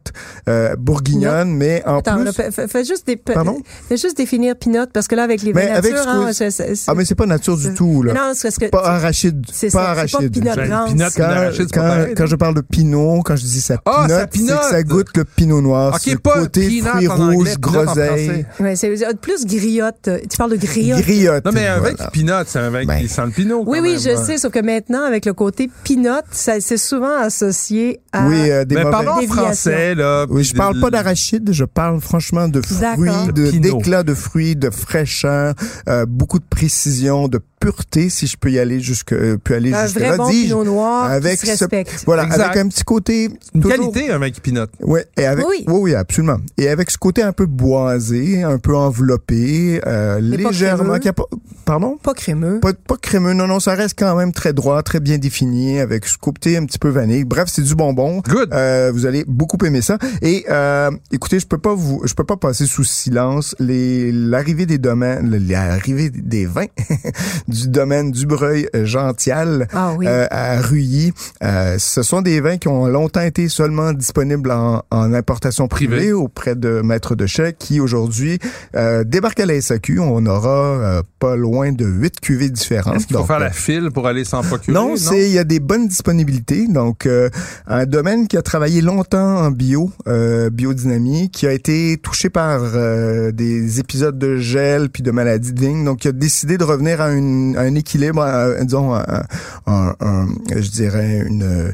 [0.48, 2.24] euh, bourguignonne, mais en Attends, plus.
[2.24, 3.60] là, fais, juste des, Pardon?
[3.88, 6.50] fais juste définir Pinot parce que là avec les Mais avec nature, ce hein, c'est-
[6.50, 8.12] c'est- c'est- ah, mais c'est pas nature du tout là.
[8.14, 10.32] Non, c'est parce que pas arachide, c'est pas ça, c'est pas arachide.
[10.32, 10.90] Pinot Grance.
[10.90, 12.26] Pinot, Quand, pas quand, non?
[12.26, 15.16] je parle de pinot, quand je dis ça Ah, pinot, ça c'est que ça goûte
[15.16, 15.94] le pinot noir.
[15.94, 18.46] Ok, ce pas côté peanut fruits rouges, français.
[18.60, 18.90] Ouais, c'est
[19.20, 20.10] plus griotte.
[20.30, 21.00] Tu parles de griotte.
[21.00, 21.44] griotte.
[21.44, 21.96] Non, mais un vin voilà.
[21.96, 22.70] qui pinote, c'est un
[23.08, 23.64] vin qui sent le pinot.
[23.66, 24.16] Oui, quand oui, même, je ouais.
[24.24, 28.26] sais, sauf que maintenant, avec le côté Pinot, ça c'est souvent associé à...
[28.28, 30.26] Oui, euh, des Mais parlons français, là.
[30.28, 33.76] Oui, je parle de- pas d'arachide, je parle franchement de fruits, de- Pinot.
[33.78, 35.54] d'éclat de fruits, de fraîcheur,
[35.88, 39.72] euh, beaucoup de précision, de pureté, si je peux y aller jusque, euh, peux aller
[39.72, 40.46] un jusque vrai là, bon dis-je.
[40.48, 42.04] Pinot Noir avec qui se ce-.
[42.06, 42.40] Voilà, Exact.
[42.44, 44.70] avec un petit côté Une toujours- qualité, un qui pinote.
[44.80, 45.64] Ouais, et avec Oui.
[45.66, 46.38] oui, oui, absolument.
[46.56, 50.98] Et avec ce côté un peu boisé, un peu enveloppé, euh, légèrement crémeux.
[50.98, 51.24] qui a pas-
[51.64, 51.98] pardon?
[52.02, 52.60] Pas crémeux.
[52.60, 56.06] pas, pas crémeux, non, non, ça reste quand même très droit, très bien défini, avec
[56.06, 57.24] ce côté un petit peu vanille.
[57.24, 58.22] Bref, c'est du bonbon.
[58.28, 58.52] Good.
[58.52, 59.98] Euh, vous allez beaucoup aimer ça.
[60.22, 64.66] Et euh, écoutez, je peux pas vous, je peux pas passer sous silence les l'arrivée
[64.66, 66.66] des domaines, l'arrivée des vins
[67.48, 70.06] du domaine du Breuil Gential Ah oui.
[70.06, 71.12] euh, à Ruilly.
[71.42, 75.96] Euh, ce sont des vins qui ont longtemps été seulement disponibles en, en importation privée
[75.96, 76.12] Privé.
[76.12, 78.38] auprès de maîtres de chais qui aujourd'hui
[78.76, 79.98] euh, débarquent à la SAQ.
[80.00, 82.96] On aura euh, pas loin de huit cuvées différentes.
[82.96, 84.72] Est-ce qu'il faut Donc, faire euh, la file pour aller s'en procurer?
[84.72, 86.66] non, c'est il y a des bonnes disponibilités.
[86.68, 87.30] Donc euh,
[87.66, 92.60] un domaine qui a travaillé longtemps en bio, euh, biodynamie, qui a été touché par
[92.74, 95.84] euh, des épisodes de gel puis de maladies de vigne.
[95.84, 99.24] Donc il a décidé de revenir à, une- un équilibre, à, disons, à-
[99.66, 101.72] un- un- je dirais une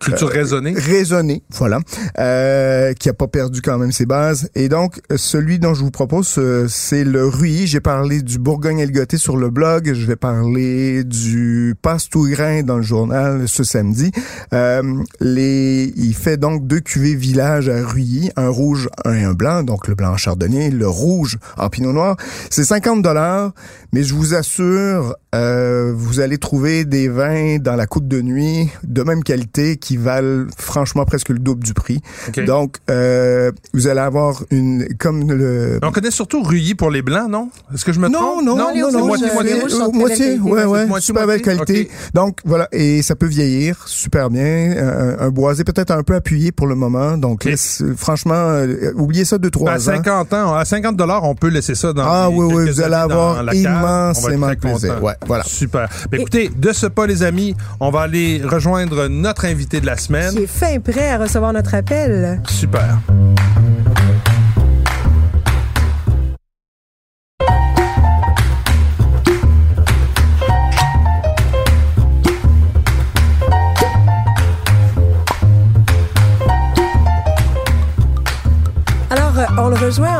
[0.00, 0.74] Culture raisonnée.
[0.76, 1.80] Raisonnée, voilà,
[2.18, 4.48] euh, qui a pas perdu quand même ses bases.
[4.54, 7.66] Et donc, celui dont je vous propose, euh, c'est le Ruy.
[7.66, 9.92] J'ai parlé du Bourgogne-Elgoté sur le blog.
[9.94, 14.10] Je vais parler du Passe-tout-grain dans le journal ce samedi.
[14.52, 14.82] Euh,
[15.20, 19.88] les, il fait donc deux cuvées village à Ruy, un rouge et un blanc, donc
[19.88, 22.16] le blanc en chardonnay, le rouge en pinot noir.
[22.50, 23.52] C'est 50 dollars,
[23.92, 28.70] mais je vous assure, euh, vous allez trouver des vins dans la coupe de nuit
[28.84, 32.00] de même qualité qui valent franchement presque le double du prix.
[32.28, 32.44] OK.
[32.44, 35.78] Donc, euh, vous allez avoir une comme le.
[35.82, 37.50] On connaît surtout Ruilly pour les blancs, non?
[37.72, 38.44] Est-ce que je me Non, trompe?
[38.44, 39.54] non, non, non, rouges, non, moitié, moitié.
[39.92, 41.88] moitié, ouais, ouais, moitié, super belle qualité.
[41.90, 42.10] OK.
[42.14, 44.74] Donc voilà, et ça peut vieillir super bien.
[44.76, 47.16] Un, un boisé peut-être un peu appuyé pour le moment.
[47.16, 47.44] Donc OK.
[47.44, 49.96] laisse- franchement, euh, oubliez ça de trois Ben, à ans.
[49.96, 52.80] 50 ans, à 50 dollars, on peut laisser ça dans Ah les oui, oui, vous
[52.80, 55.02] allez avoir immensément de plaisir.
[55.02, 55.44] Ouais, voilà.
[55.44, 55.88] Super.
[56.10, 59.96] Ben, écoutez, de ce pas, les amis, on va aller rejoindre notre invité de la
[59.96, 60.34] semaine.
[60.34, 62.40] Qui est fin prêt à recevoir notre appel.
[62.48, 62.98] Super.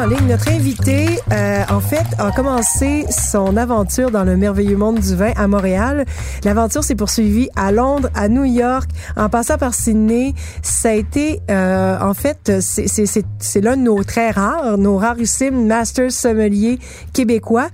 [0.08, 5.32] Notre invité, euh, en fait, a commencé son aventure dans le merveilleux monde du vin
[5.36, 6.04] à Montréal.
[6.44, 10.34] L'aventure s'est poursuivie à Londres, à New York, en passant par Sydney.
[10.62, 16.12] Ça a été, euh, en fait, c'est- l'un de nos très rares, nos rarissimes Masters
[16.12, 16.78] sommeliers
[17.12, 17.68] québécois.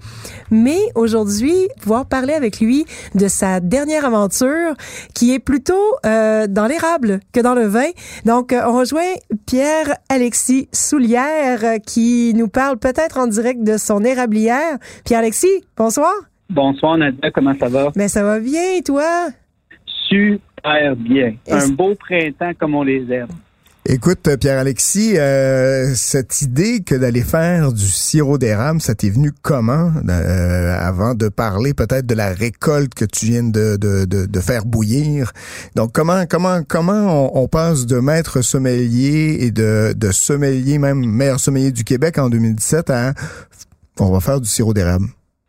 [0.51, 4.75] Mais aujourd'hui, pouvoir parler avec lui de sa dernière aventure,
[5.15, 5.75] qui est plutôt
[6.07, 7.89] euh, dans l'érable que dans le vin.
[8.25, 9.01] Donc, euh, on rejoint
[9.47, 11.79] Pierre-Alexis Soulière, euh,
[12.23, 14.79] qui nous parle peut-être en direct de son érablière.
[15.05, 16.13] Pierre-Alexis, bonsoir.
[16.49, 17.91] Bonsoir Nadia, comment ça va?
[17.97, 19.29] Ben, ça va bien, toi?
[20.09, 21.35] Super bien.
[21.51, 23.29] Un beau printemps comme on les aime.
[23.85, 29.33] Écoute, euh, Pierre-Alexis, euh, cette idée que d'aller faire du sirop d'érable, ça t'est venu
[29.43, 34.41] comment euh, avant de parler peut-être de la récolte que tu viens de, de, de,
[34.41, 35.33] faire bouillir?
[35.75, 41.05] Donc, comment comment comment on, on passe de maître sommelier et de, de sommelier, même
[41.05, 43.15] meilleur sommelier du Québec en 2017 à
[43.99, 45.07] on va faire du sirop d'érable?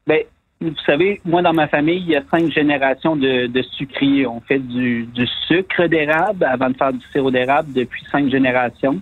[0.07, 0.21] Ben,
[0.69, 4.25] vous savez, moi, dans ma famille, il y a cinq générations de, de sucriers.
[4.25, 9.01] On fait du, du sucre d'érable avant de faire du sirop d'érable depuis cinq générations.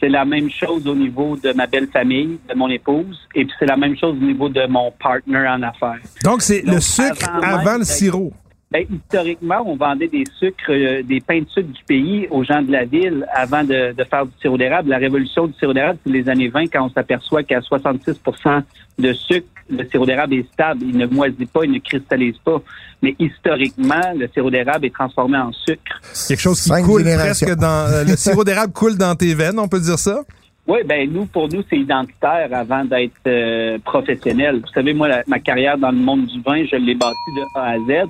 [0.00, 3.54] C'est la même chose au niveau de ma belle famille, de mon épouse, et puis
[3.58, 5.98] c'est la même chose au niveau de mon partner en affaires.
[6.22, 8.32] Donc, c'est le sucre avant même le sirop.
[8.70, 12.60] Ben, historiquement, on vendait des sucres, euh, des pains de sucre du pays aux gens
[12.60, 14.90] de la ville avant de, de faire du sirop d'érable.
[14.90, 18.62] La révolution du sirop d'érable, c'est les années 20 quand on s'aperçoit qu'à 66%
[18.98, 20.80] de sucre, le sirop d'érable est stable.
[20.82, 22.60] Il ne moisit pas, il ne cristallise pas.
[23.02, 26.00] Mais historiquement, le sirop d'érable est transformé en sucre.
[26.28, 27.46] Quelque chose qui Cinq coule générations.
[27.46, 27.86] presque dans...
[27.90, 30.20] euh, le sirop d'érable coule dans tes veines, on peut dire ça?
[30.66, 34.60] Oui, ben nous, pour nous, c'est identitaire avant d'être euh, professionnel.
[34.60, 37.58] Vous savez, moi, la- ma carrière dans le monde du vin, je l'ai bâtie de
[37.58, 38.08] A à Z.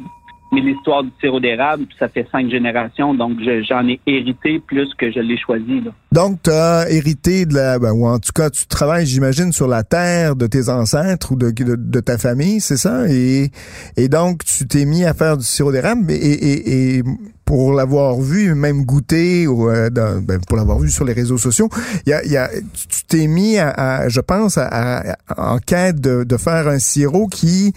[0.51, 4.89] Mais l'histoire du sirop d'érable, ça fait cinq générations, donc je- j'en ai hérité plus
[4.99, 5.83] que je l'ai choisi.
[6.11, 9.69] Donc, tu as hérité de la, ben, ou en tout cas, tu travailles, j'imagine, sur
[9.69, 13.07] la terre de tes ancêtres ou de, ta famille, c'est ça?
[13.11, 13.51] Et,
[13.99, 17.03] et donc, tu t'es mis à faire du sirop d'érable et, et, et
[17.49, 21.71] pour l'avoir vu, même goûté, ou, euh, ben, pour l'avoir vu sur les réseaux sociaux,
[22.05, 26.37] y a, y a, tu t'es mis à, je pense, à, en quête de, de
[26.37, 27.73] faire un sirop qui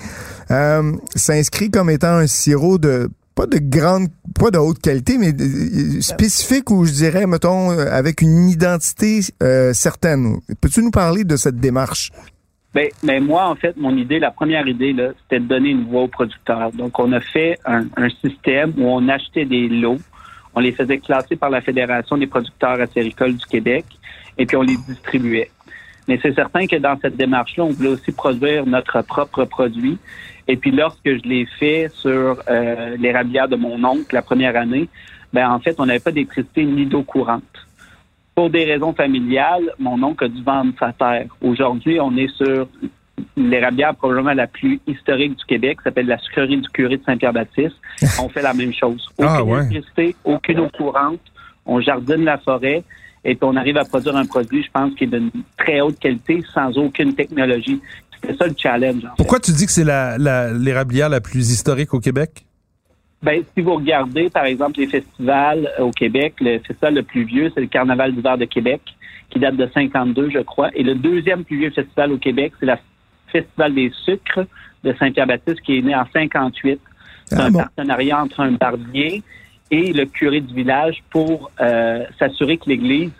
[0.51, 5.31] euh, s'inscrit comme étant un sirop de pas de grande, pas de haute qualité, mais
[5.31, 10.41] de- spécifique ou je dirais, mettons, euh, avec une identité euh, certaine.
[10.60, 12.12] Peux-tu nous parler de cette démarche?
[12.73, 15.84] Ben, ben moi, en fait, mon idée, la première idée, là, c'était de donner une
[15.84, 16.71] voix aux producteurs.
[16.71, 19.97] Donc, on a fait un, un système où on achetait des lots,
[20.55, 23.86] on les faisait classer par la Fédération des producteurs acéricoles du Québec,
[24.38, 25.51] et puis on les distribuait.
[26.07, 29.97] Mais c'est certain que dans cette démarche-là, on voulait aussi produire notre propre produit.
[30.47, 34.88] Et puis, lorsque je l'ai fait sur euh, l'érablière de mon oncle la première année,
[35.34, 37.43] ben en fait, on n'avait pas d'électricité ni d'eau courante.
[38.41, 41.27] Pour des raisons familiales, mon oncle a dû vendre sa terre.
[41.41, 42.67] Aujourd'hui, on est sur
[43.38, 47.75] l'érablière probablement la plus historique du Québec, s'appelle la sucrerie du curé de Saint-Pierre-Baptiste.
[48.19, 49.08] On fait la même chose.
[49.19, 49.60] Aucune Ah, ouais.
[49.67, 51.19] électricité, aucune eau courante.
[51.67, 52.84] On jardine la forêt
[53.23, 55.99] et puis on arrive à produire un produit, je pense, qui est d'une très haute
[55.99, 57.80] qualité sans aucune technologie.
[58.19, 59.06] C'était ça le challenge.
[59.06, 59.13] en fait.
[59.17, 62.43] Pourquoi tu dis que c'est la, la, l'érablière la plus historique au Québec?
[63.23, 67.23] Ben, si vous regardez, par exemple, les festivals euh, au Québec, le festival le plus
[67.23, 68.81] vieux, c'est le Carnaval d'hiver de Québec,
[69.29, 70.69] qui date de 52, je crois.
[70.73, 72.73] Et le deuxième plus vieux festival au Québec, c'est le
[73.31, 74.45] Festival des sucres
[74.84, 76.81] de Saint-Pierre-Baptiste, qui est né en 58.
[77.25, 77.60] C'est Ah un bon?
[77.60, 79.23] partenariat entre un barbier
[79.69, 83.12] et le curé du village pour euh, s'assurer que l'Église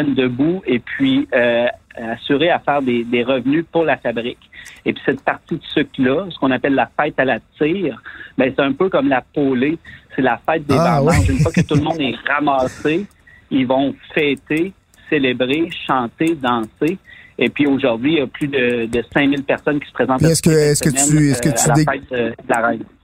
[0.00, 4.38] debout et puis euh, assurer à faire des, des, revenus pour la fabrique.
[4.84, 8.02] Et puis cette partie de sucre-là, ce qu'on appelle la fête à la tire,
[8.38, 9.78] ben c'est un peu comme la polée,
[10.14, 13.06] c'est la fête des ah, Une fois que tout le monde est ramassé,
[13.50, 14.72] ils vont fêter,
[15.10, 16.98] célébrer, chanter, danser.
[17.38, 20.22] Et puis aujourd'hui, il y a plus de, de 5000 personnes qui se présentent.
[20.22, 21.80] Est-ce que, tu, est-ce que tu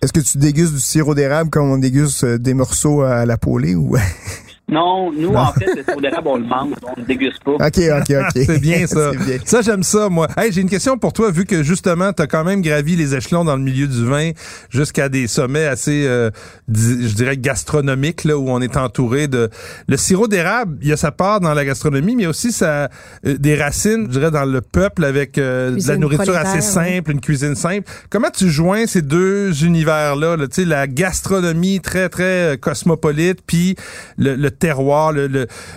[0.02, 3.36] Est-ce que tu dégustes du sirop d'érable comme on déguste euh, des morceaux à la
[3.36, 3.96] polée ou?
[4.70, 7.52] Non, nous, en fait, le sirop d'érable, on le mange, on ne déguste pas.
[7.52, 8.32] OK, OK, OK.
[8.46, 9.12] c'est bien ça.
[9.46, 10.28] Ça, j'aime ça, moi.
[10.36, 13.14] Hey, j'ai une question pour toi, vu que justement, tu as quand même gravi les
[13.14, 14.32] échelons dans le milieu du vin
[14.68, 16.30] jusqu'à des sommets assez, euh,
[16.68, 19.48] je dirais, gastronomiques, là, où on est entouré de...
[19.86, 22.90] Le sirop d'érable, il y a sa part dans la gastronomie, mais aussi sa,
[23.24, 27.10] euh, des racines, je dirais, dans le peuple avec euh, de la nourriture assez simple,
[27.10, 27.90] une cuisine simple.
[28.10, 33.74] Comment tu joins ces deux univers-là, là, tu sais, la gastronomie très, très cosmopolite, puis
[34.18, 35.12] le, le terroir,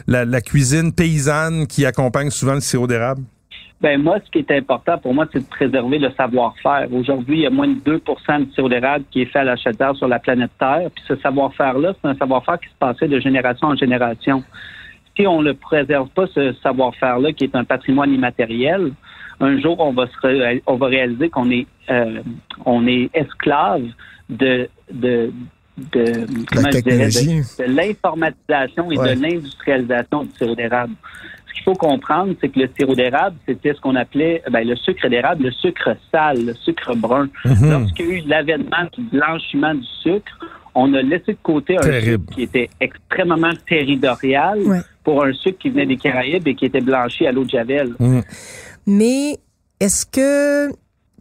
[0.08, 3.22] la, cuisine paysanne qui accompagne souvent le sirop d'érable?
[3.82, 6.88] Ben moi, ce qui est important pour moi, c'est de préserver le savoir-faire.
[6.94, 9.56] Aujourd'hui, il y a moins de 2% de sirop d'érable qui est fait à la
[9.56, 10.90] chaudière sur la planète Terre.
[10.94, 14.44] Puis ce savoir-faire-là, c'est un savoir-faire qui se passait de génération en génération.
[15.18, 18.92] Si on ne préserve pas ce savoir-faire-là, qui est un patrimoine immatériel,
[19.40, 20.06] un jour, on va,
[20.68, 22.22] on va réaliser qu'on est, euh,
[22.88, 23.84] est esclave
[24.30, 25.32] de, de,
[25.78, 30.94] de, de, l'informatisation et de l'industrialisation du sirop d'érable.
[31.48, 34.76] Ce qu'il faut comprendre, c'est que le sirop d'érable, c'était ce qu'on appelait ben, le
[34.76, 37.30] sucre d'érable, le sucre sale, le sucre brun.
[37.46, 37.72] Mhm.
[37.72, 40.40] Lorsqu'il y a eu l'avènement du blanchiment du sucre,
[40.74, 44.60] on a laissé de côté un sucre qui était extrêmement territorial
[45.04, 47.94] pour un sucre qui venait des Caraïbes et qui était blanchi à l'eau de Javel.
[48.00, 48.24] Mhm.
[48.88, 49.38] Mais
[49.80, 50.74] est-ce que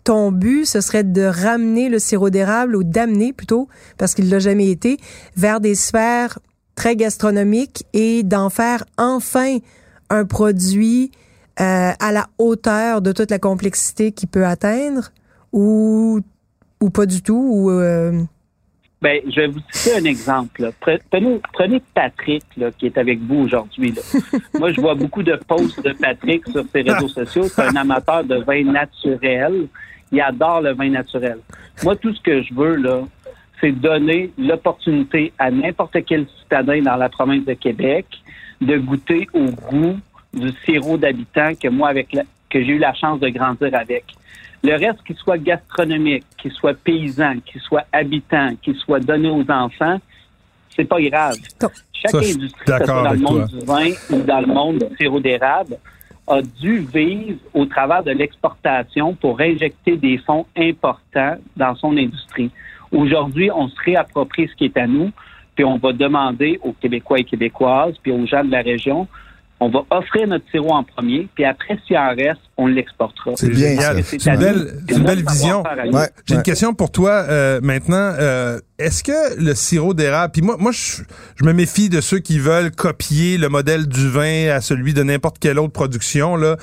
[0.05, 4.39] ton but, ce serait de ramener le sirop d'érable ou d'amener plutôt, parce qu'il l'a
[4.39, 4.99] jamais été,
[5.37, 6.39] vers des sphères
[6.75, 9.59] très gastronomiques et d'en faire enfin
[10.09, 11.11] un produit
[11.61, 15.11] euh, à la hauteur de toute la complexité qu'il peut atteindre
[15.53, 16.21] ou
[16.81, 18.23] ou pas du tout ou euh...
[19.03, 20.71] ben, je vais vous citer un exemple.
[20.81, 23.95] Prenez, prenez Patrick là, qui est avec vous aujourd'hui.
[24.59, 27.45] Moi, je vois beaucoup de posts de Patrick sur ses réseaux sociaux.
[27.45, 29.69] C'est un amateur de vin naturel
[30.13, 31.39] il adore le vin naturel.
[31.83, 33.03] Moi, tout ce que je veux, là,
[33.61, 38.07] c'est donner l'opportunité à n'importe quel citadin dans la province de Québec
[38.61, 39.99] de goûter au goût
[40.33, 42.17] du sirop d'habitant que moi, avec
[42.51, 44.05] que j'ai eu la chance de grandir avec.
[44.63, 49.51] Le reste, qu'il soit gastronomique, qu'il soit paysan, qu'il soit habitant, qu'il soit donné aux
[49.51, 49.99] enfants,
[50.77, 51.37] c'est pas grave.
[51.93, 55.77] Chaque industrie, dans le monde du vin ou dans le monde du sirop d'érable,
[56.31, 62.51] a dû vivre au travers de l'exportation pour injecter des fonds importants dans son industrie.
[62.93, 65.11] Aujourd'hui, on se réapproprie ce qui est à nous,
[65.57, 69.09] puis on va demander aux Québécois et Québécoises, puis aux gens de la région,
[69.61, 73.33] on va offrir notre sirop en premier, puis après, s'il en reste, on l'exportera.
[73.37, 74.03] C'est génial.
[74.03, 75.63] C'est une belle, une belle vision.
[76.27, 78.15] J'ai une question pour toi euh, maintenant.
[78.19, 81.03] Euh, est-ce que le sirop d'érable, puis moi, moi, je,
[81.37, 85.03] je, me méfie de ceux qui veulent copier le modèle du vin à celui de
[85.03, 86.57] n'importe quelle autre production là.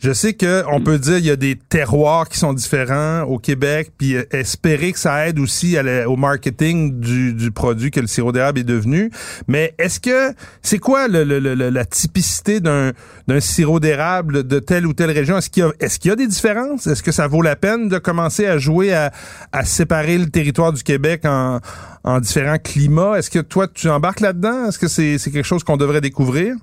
[0.00, 3.38] Je sais que on peut dire il y a des terroirs qui sont différents au
[3.38, 8.06] Québec, puis euh, espérer que ça aide aussi au marketing du, du, produit que le
[8.06, 9.10] sirop d'érable est devenu.
[9.46, 12.92] Mais est-ce que c'est quoi le, le, la typicité d'un
[13.28, 15.36] d'un sirop d'érable de telle ou telle région?
[15.36, 16.86] Est-ce qu'il y a est-ce qu'il y a des différences?
[16.86, 19.12] Est-ce que ça vaut la peine de commencer à jouer à,
[19.52, 21.60] à séparer le territoire du Québec en,
[22.04, 23.18] en différents climats?
[23.18, 24.68] Est-ce que toi tu embarques là-dedans?
[24.68, 26.54] Est-ce que c'est c'est quelque chose qu'on devrait découvrir?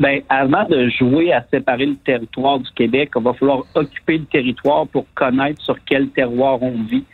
[0.00, 4.24] Ben, avant de jouer à séparer le territoire du Québec, on va falloir occuper le
[4.24, 7.04] territoire pour connaître sur quel terroir on vit.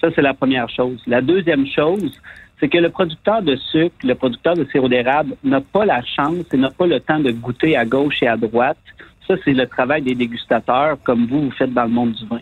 [0.00, 1.02] Ça, c'est la première chose.
[1.08, 2.16] La deuxième chose,
[2.60, 6.44] c'est que le producteur de sucre, le producteur de sirop d'érable n'a pas la chance
[6.52, 8.78] et n'a pas le temps de goûter à gauche et à droite.
[9.26, 12.40] Ça, c'est le travail des dégustateurs, comme vous, vous faites dans le monde du vin.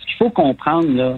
[0.00, 1.16] Ce qu'il faut comprendre, là,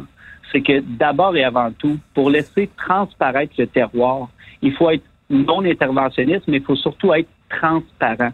[0.52, 4.28] c'est que d'abord et avant tout, pour laisser transparaître le terroir,
[4.62, 8.32] il faut être non interventionniste, mais il faut surtout être transparent.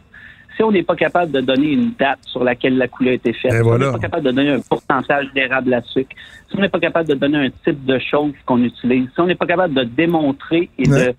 [0.56, 3.32] Si on n'est pas capable de donner une date sur laquelle la coulée a été
[3.32, 6.14] faite, si on n'est pas capable de donner un pourcentage d'érable à sucre,
[6.50, 9.26] si on n'est pas capable de donner un type de chose qu'on utilise, si on
[9.26, 11.14] n'est pas capable de démontrer et de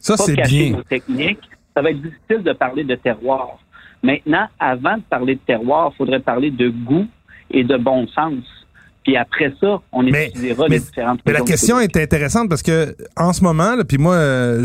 [0.00, 0.76] Ça, pas cacher bien.
[0.76, 1.40] nos techniques,
[1.74, 3.58] ça va être difficile de parler de terroir.
[4.02, 7.06] Maintenant, avant de parler de terroir, il faudrait parler de goût
[7.50, 8.44] et de bon sens.
[9.04, 13.34] Puis après ça, on étudiera les différentes Mais la question est intéressante parce que en
[13.34, 14.64] ce moment, puis moi, euh,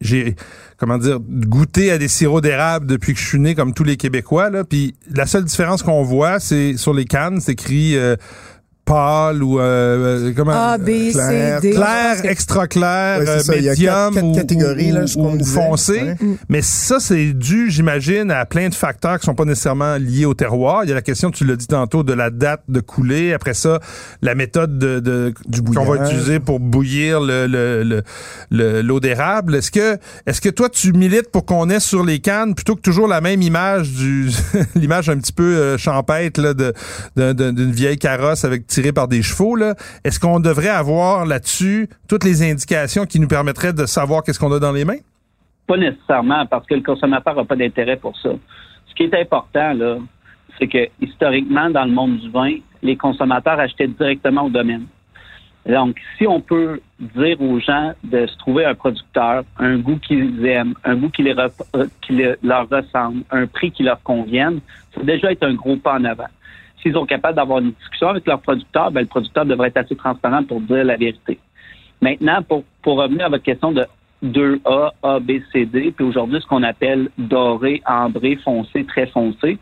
[0.00, 0.36] j'ai
[0.78, 3.96] comment dire goûté à des sirops d'érable depuis que je suis né, comme tous les
[3.96, 4.48] Québécois.
[4.48, 8.14] Là, puis la seule différence qu'on voit, c'est sur les cannes, c'est écrit euh,
[8.84, 10.52] pâle ou euh, comment?
[10.52, 11.70] A, B, C, clair, D.
[11.70, 15.30] clair, extra clair, Ouais, euh, ça, médium quatre- quatre ou, catégories, là, ce ou- qu'on
[15.30, 15.54] me ou disait.
[15.54, 16.02] foncé.
[16.02, 16.16] Ouais.
[16.48, 20.34] Mais ça, c'est dû, j'imagine, à plein de facteurs qui sont pas nécessairement liés au
[20.34, 20.84] terroir.
[20.84, 23.32] Il y a la question, tu l'as dit tantôt, de la date de coulée.
[23.32, 23.80] Après ça,
[24.22, 28.02] la méthode de, de- Du qu'on va utiliser pour bouillir le, le, le-
[28.50, 29.54] le- l'eau d'érable.
[29.54, 32.80] Est-ce que, est-ce que toi, tu milites pour qu'on ait sur les cannes plutôt que
[32.82, 34.28] toujours la même image du,
[34.74, 36.72] l'image un petit peu euh, champêtre là, de-
[37.32, 39.56] d'une vieille carrosse avec par des chevaux.
[40.04, 44.52] Est-ce qu'on devrait avoir là-dessus toutes les indications qui nous permettraient de savoir qu'est-ce qu'on
[44.52, 44.98] a dans les mains?
[45.66, 48.30] Pas nécessairement, parce que le consommateur n'a pas d'intérêt pour ça.
[48.88, 49.72] Ce qui est important,
[50.58, 54.86] c'est que historiquement, dans le monde du vin, les consommateurs achetaient directement au domaine.
[55.66, 60.44] Donc, si on peut dire aux gens de se trouver un producteur, un goût qu'ils
[60.44, 64.60] aiment, un goût qui, euh, leur ressemble, un prix qui leur convienne,
[64.94, 66.28] ça déjà être un gros pas en avant.
[66.84, 69.96] S'ils sont capables d'avoir une discussion avec leur producteur, ben, le producteur devrait être assez
[69.96, 71.38] transparent pour dire la vérité.
[72.02, 73.86] Maintenant, pour, revenir à votre question de
[74.22, 79.56] 2A, A, B, C, D, puis aujourd'hui, ce qu'on appelle doré, ambré, foncé, très foncé,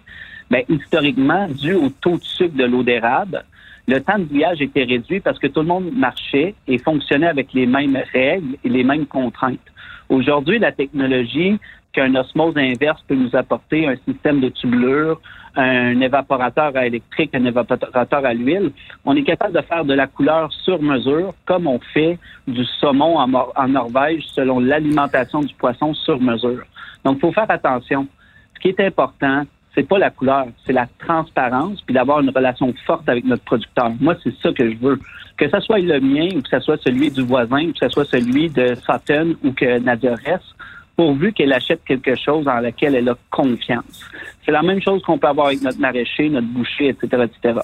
[0.51, 3.45] ben, historiquement, dû au taux de sucre de l'eau d'érable,
[3.87, 7.53] le temps de bouillage était réduit parce que tout le monde marchait et fonctionnait avec
[7.53, 9.59] les mêmes règles et les mêmes contraintes.
[10.09, 11.59] Aujourd'hui, la technologie
[11.93, 15.21] qu'un osmose inverse peut nous apporter, un système de tubulure,
[15.55, 18.73] un évaporateur à électrique, un évaporateur à l'huile,
[19.05, 23.19] on est capable de faire de la couleur sur mesure, comme on fait du saumon
[23.19, 26.63] en, Norvège selon l'alimentation du poisson sur mesure.
[27.05, 28.07] Donc, il faut faire attention.
[28.55, 29.43] Ce qui est important,
[29.75, 33.91] c'est pas la couleur, c'est la transparence, puis d'avoir une relation forte avec notre producteur.
[34.01, 34.99] Moi, c'est ça que je veux.
[35.37, 37.89] Que ce soit le mien ou que ce soit celui du voisin, ou que ce
[37.89, 40.55] soit celui de Sutton ou que Nadia reste,
[40.97, 44.05] pourvu qu'elle achète quelque chose en lequel elle a confiance.
[44.45, 47.61] C'est la même chose qu'on peut avoir avec notre maraîcher, notre boucher, etc., etc.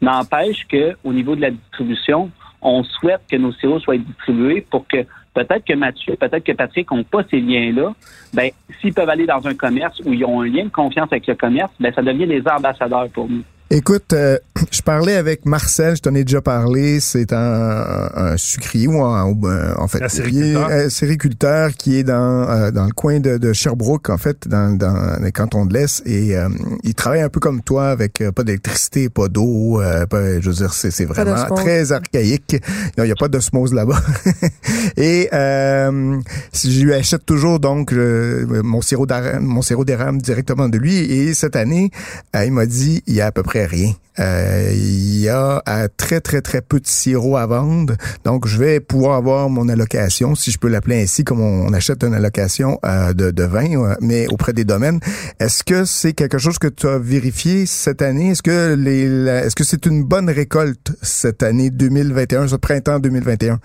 [0.00, 2.30] N'empêche que au niveau de la distribution,
[2.60, 5.04] on souhaite que nos sirops soient distribués pour que
[5.34, 7.94] peut-être que Mathieu, peut-être que Patrick n'ont pas ces liens-là.
[8.32, 11.26] Ben, s'ils peuvent aller dans un commerce où ils ont un lien de confiance avec
[11.26, 13.42] le commerce, ben, ça devient des ambassadeurs pour nous.
[13.74, 14.36] Écoute, euh,
[14.70, 19.22] je parlais avec Marcel, je t'en ai déjà parlé, c'est un, un sucrier ou un,
[19.24, 20.70] un- en fait, Un il sériculteur.
[20.70, 24.46] est, euh, sériculteur qui est dans euh, dans le coin de, de Sherbrooke en fait,
[24.46, 26.50] dans dans le canton de l'Est et euh,
[26.84, 30.50] il travaille un peu comme toi avec euh, pas d'électricité, pas d'eau, euh, pas- je
[30.50, 32.56] veux dire c'est vraiment très archaïque.
[32.98, 34.02] Non, il y a pas d'osmose là-bas.
[34.98, 36.18] et euh,
[36.52, 40.96] je lui achète toujours donc euh, mon sirop d'érable, mon sirop d'érable directement de lui
[40.98, 41.90] et cette année,
[42.36, 43.92] euh, il m'a dit il y a à peu près rien.
[44.18, 47.94] Euh, il y a euh, très très très peu de sirop à vendre,
[48.26, 52.04] donc je vais pouvoir avoir mon allocation, si je peux l'appeler ainsi, comme on, achète
[52.04, 55.00] une allocation euh, de, vin, mais auprès des domaines.
[55.40, 58.30] Est-ce que c'est quelque chose que tu as vérifié cette année?
[58.32, 63.58] Est-ce que les, est-ce que c'est une bonne récolte cette année 2021, ce printemps 2021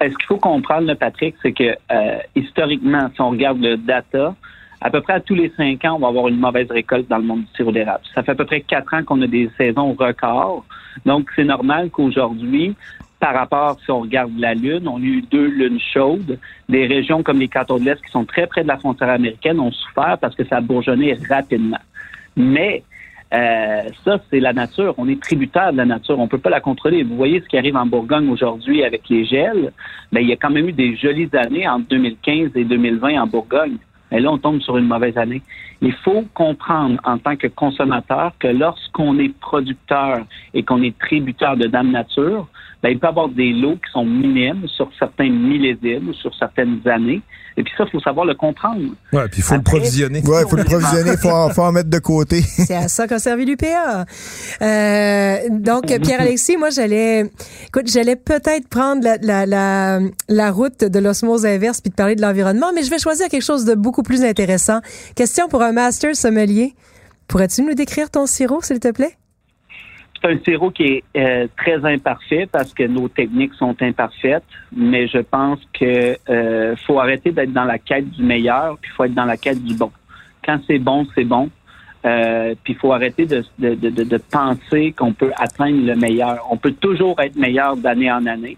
[0.00, 1.76] Ce qu'il faut comprendre, Patrick, c'est que
[2.34, 4.34] historiquement, si on regarde le data,
[4.80, 7.18] à peu près à tous les cinq ans, on va avoir une mauvaise récolte dans
[7.18, 8.02] le monde du sirop d'érable.
[8.14, 10.64] Ça fait à peu près quatre ans qu'on a des saisons records.
[11.04, 12.74] Donc, c'est normal qu'aujourd'hui,
[13.18, 16.38] par rapport, si on regarde la Lune, on a eu deux lunes chaudes.
[16.68, 19.58] Des régions comme les cantons de l'Est qui sont très près de la frontière américaine
[19.58, 21.80] ont souffert parce que ça a bourgeonné rapidement.
[22.36, 22.82] Mais
[23.34, 24.94] euh, ça, c'est la nature.
[24.98, 26.18] On est tributaire de la nature.
[26.18, 27.02] On peut pas la contrôler.
[27.02, 29.72] Vous voyez ce qui arrive en Bourgogne aujourd'hui avec les gels.
[30.12, 33.26] Ben, il y a quand même eu des jolies années entre 2015 et 2020 en
[33.26, 33.78] Bourgogne.
[34.16, 35.42] Et là, on tombe sur une mauvaise année.
[35.82, 40.20] Il faut comprendre en tant que consommateur que lorsqu'on est producteur
[40.54, 42.48] et qu'on est tributaire de Dame Nature,
[42.86, 46.32] ben, il peut y avoir des lots qui sont minimes sur certains millésimes ou sur
[46.38, 47.20] certaines années.
[47.58, 48.82] Et puis ça, il faut savoir le comprendre.
[49.12, 50.20] Ouais, puis il faut le provisionner.
[50.24, 52.42] Ouais, il faut le provisionner, faut, en- faut en mettre de côté.
[52.42, 54.04] C'est à ça qu'a servi l'UPA.
[54.62, 57.30] Euh, donc, Pierre-Alexis, moi, j'allais,
[57.66, 62.14] écoute, j'allais peut-être prendre la, la, la, la route de l'osmose inverse puis de parler
[62.14, 64.80] de l'environnement, mais je vais choisir quelque chose de beaucoup plus intéressant.
[65.14, 66.74] Question pour un master sommelier.
[67.26, 69.16] Pourrais-tu nous décrire ton sirop, s'il te plaît?
[70.20, 75.06] C'est un sirop qui est euh, très imparfait parce que nos techniques sont imparfaites, mais
[75.08, 79.14] je pense que euh, faut arrêter d'être dans la quête du meilleur, puis faut être
[79.14, 79.90] dans la quête du bon.
[80.44, 81.50] Quand c'est bon, c'est bon.
[82.04, 86.46] Euh, puis il faut arrêter de, de, de, de- penser qu'on peut atteindre le meilleur.
[86.50, 88.56] On peut toujours être meilleur d'année en année.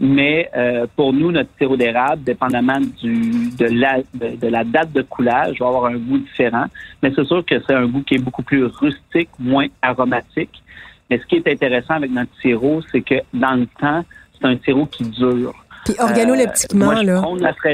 [0.00, 5.02] Mais euh, pour nous, notre sirop d'érable, dépendamment du, de, la, de la date de
[5.02, 6.66] coulage, va avoir un goût différent.
[7.02, 10.62] Mais c'est sûr que c'est un goût qui est beaucoup plus rustique, moins aromatique.
[11.10, 14.04] Mais ce qui est intéressant avec notre sirop, c'est que dans le temps,
[14.38, 15.54] c'est un sirop qui dure.
[15.84, 17.22] Puis Euh, organoleptiquement, moi, je là.
[17.22, 17.70] prône la fra-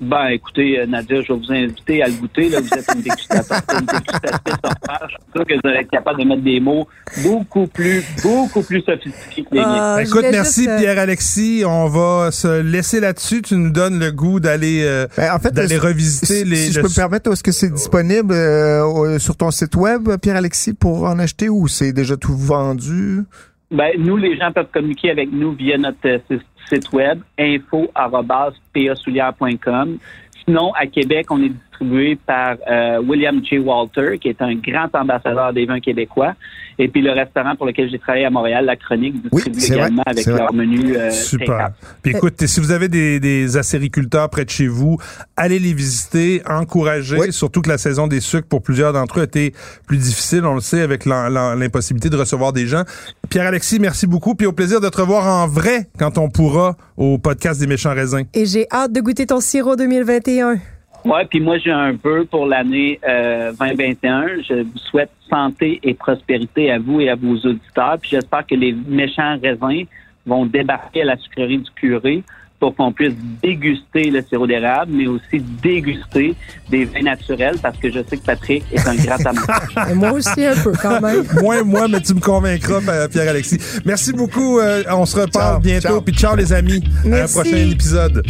[0.00, 2.48] Ben, écoutez, euh, Nadia, je vais vous inviter à le goûter.
[2.48, 4.54] Là, vous êtes une dégustatrice, une dégustatrice
[5.02, 6.86] Je suis sûr que vous allez être capable de mettre des mots
[7.24, 9.96] beaucoup plus, beaucoup plus sophistiqués que les miens.
[9.96, 11.64] Ah, je Écoute, merci juste, euh, Pierre-Alexis.
[11.66, 13.42] On va se laisser là-dessus.
[13.42, 16.56] Tu nous donnes le goût d'aller euh, Ben, en fait, d'aller revisiter si, les.
[16.56, 20.74] si je peux me permettre, est-ce que c'est disponible euh, sur ton site web, Pierre-Alexis,
[20.74, 23.24] pour en acheter ou c'est déjà tout vendu?
[23.70, 26.38] Ben, nous, les gens peuvent communiquer avec nous via notre euh,
[26.68, 29.98] site- web info@pasoulière.com.
[30.44, 33.58] Sinon, à Québec, on est distribué par euh, William J.
[33.58, 36.34] Walter, qui est un grand ambassadeur des vins québécois.
[36.80, 40.12] Et puis le restaurant pour lequel j'ai travaillé à Montréal, La Chronique, distribue également vrai,
[40.12, 41.70] avec leur menu euh, Super.
[42.02, 44.96] Puis écoute, si vous avez des, des acériculteurs près de chez vous,
[45.36, 47.32] allez les visiter, encouragez, Oui.
[47.32, 49.54] surtout que la saison des sucres pour plusieurs d'entre eux a été
[49.86, 52.84] plus difficile, on le sait, avec l'impossibilité de recevoir des gens.
[53.28, 57.18] Pierre-Alexis, merci beaucoup, puis au plaisir de te revoir en vrai quand on pourra au
[57.18, 58.22] podcast des méchants raisins.
[58.34, 60.58] Et j'ai hâte de goûter ton sirop 2021.
[61.04, 64.42] Ouais, puis moi j'ai un vœu pour l'année euh, 2021.
[64.48, 67.96] Je vous souhaite santé et prospérité à vous et à vos auditeurs.
[68.00, 69.84] Puis j'espère que les méchants raisins
[70.26, 72.22] vont débarquer à la sucrerie du curé
[72.60, 76.34] pour qu'on puisse déguster le sirop d'érable, mais aussi déguster
[76.68, 79.88] des vins naturels, parce que je sais que Patrick est un grand amateur.
[79.88, 81.24] Et moi aussi un peu quand même.
[81.40, 83.80] Moins moi, mais tu me convaincras, euh, Pierre-Alexis.
[83.84, 84.58] Merci beaucoup.
[84.58, 85.88] euh, on se reparle Ciao, bientôt.
[85.88, 86.00] ciao.
[86.00, 86.82] Puis ciao les amis.
[87.04, 88.26] À un prochain épisode.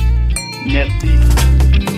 [0.67, 1.98] Merci.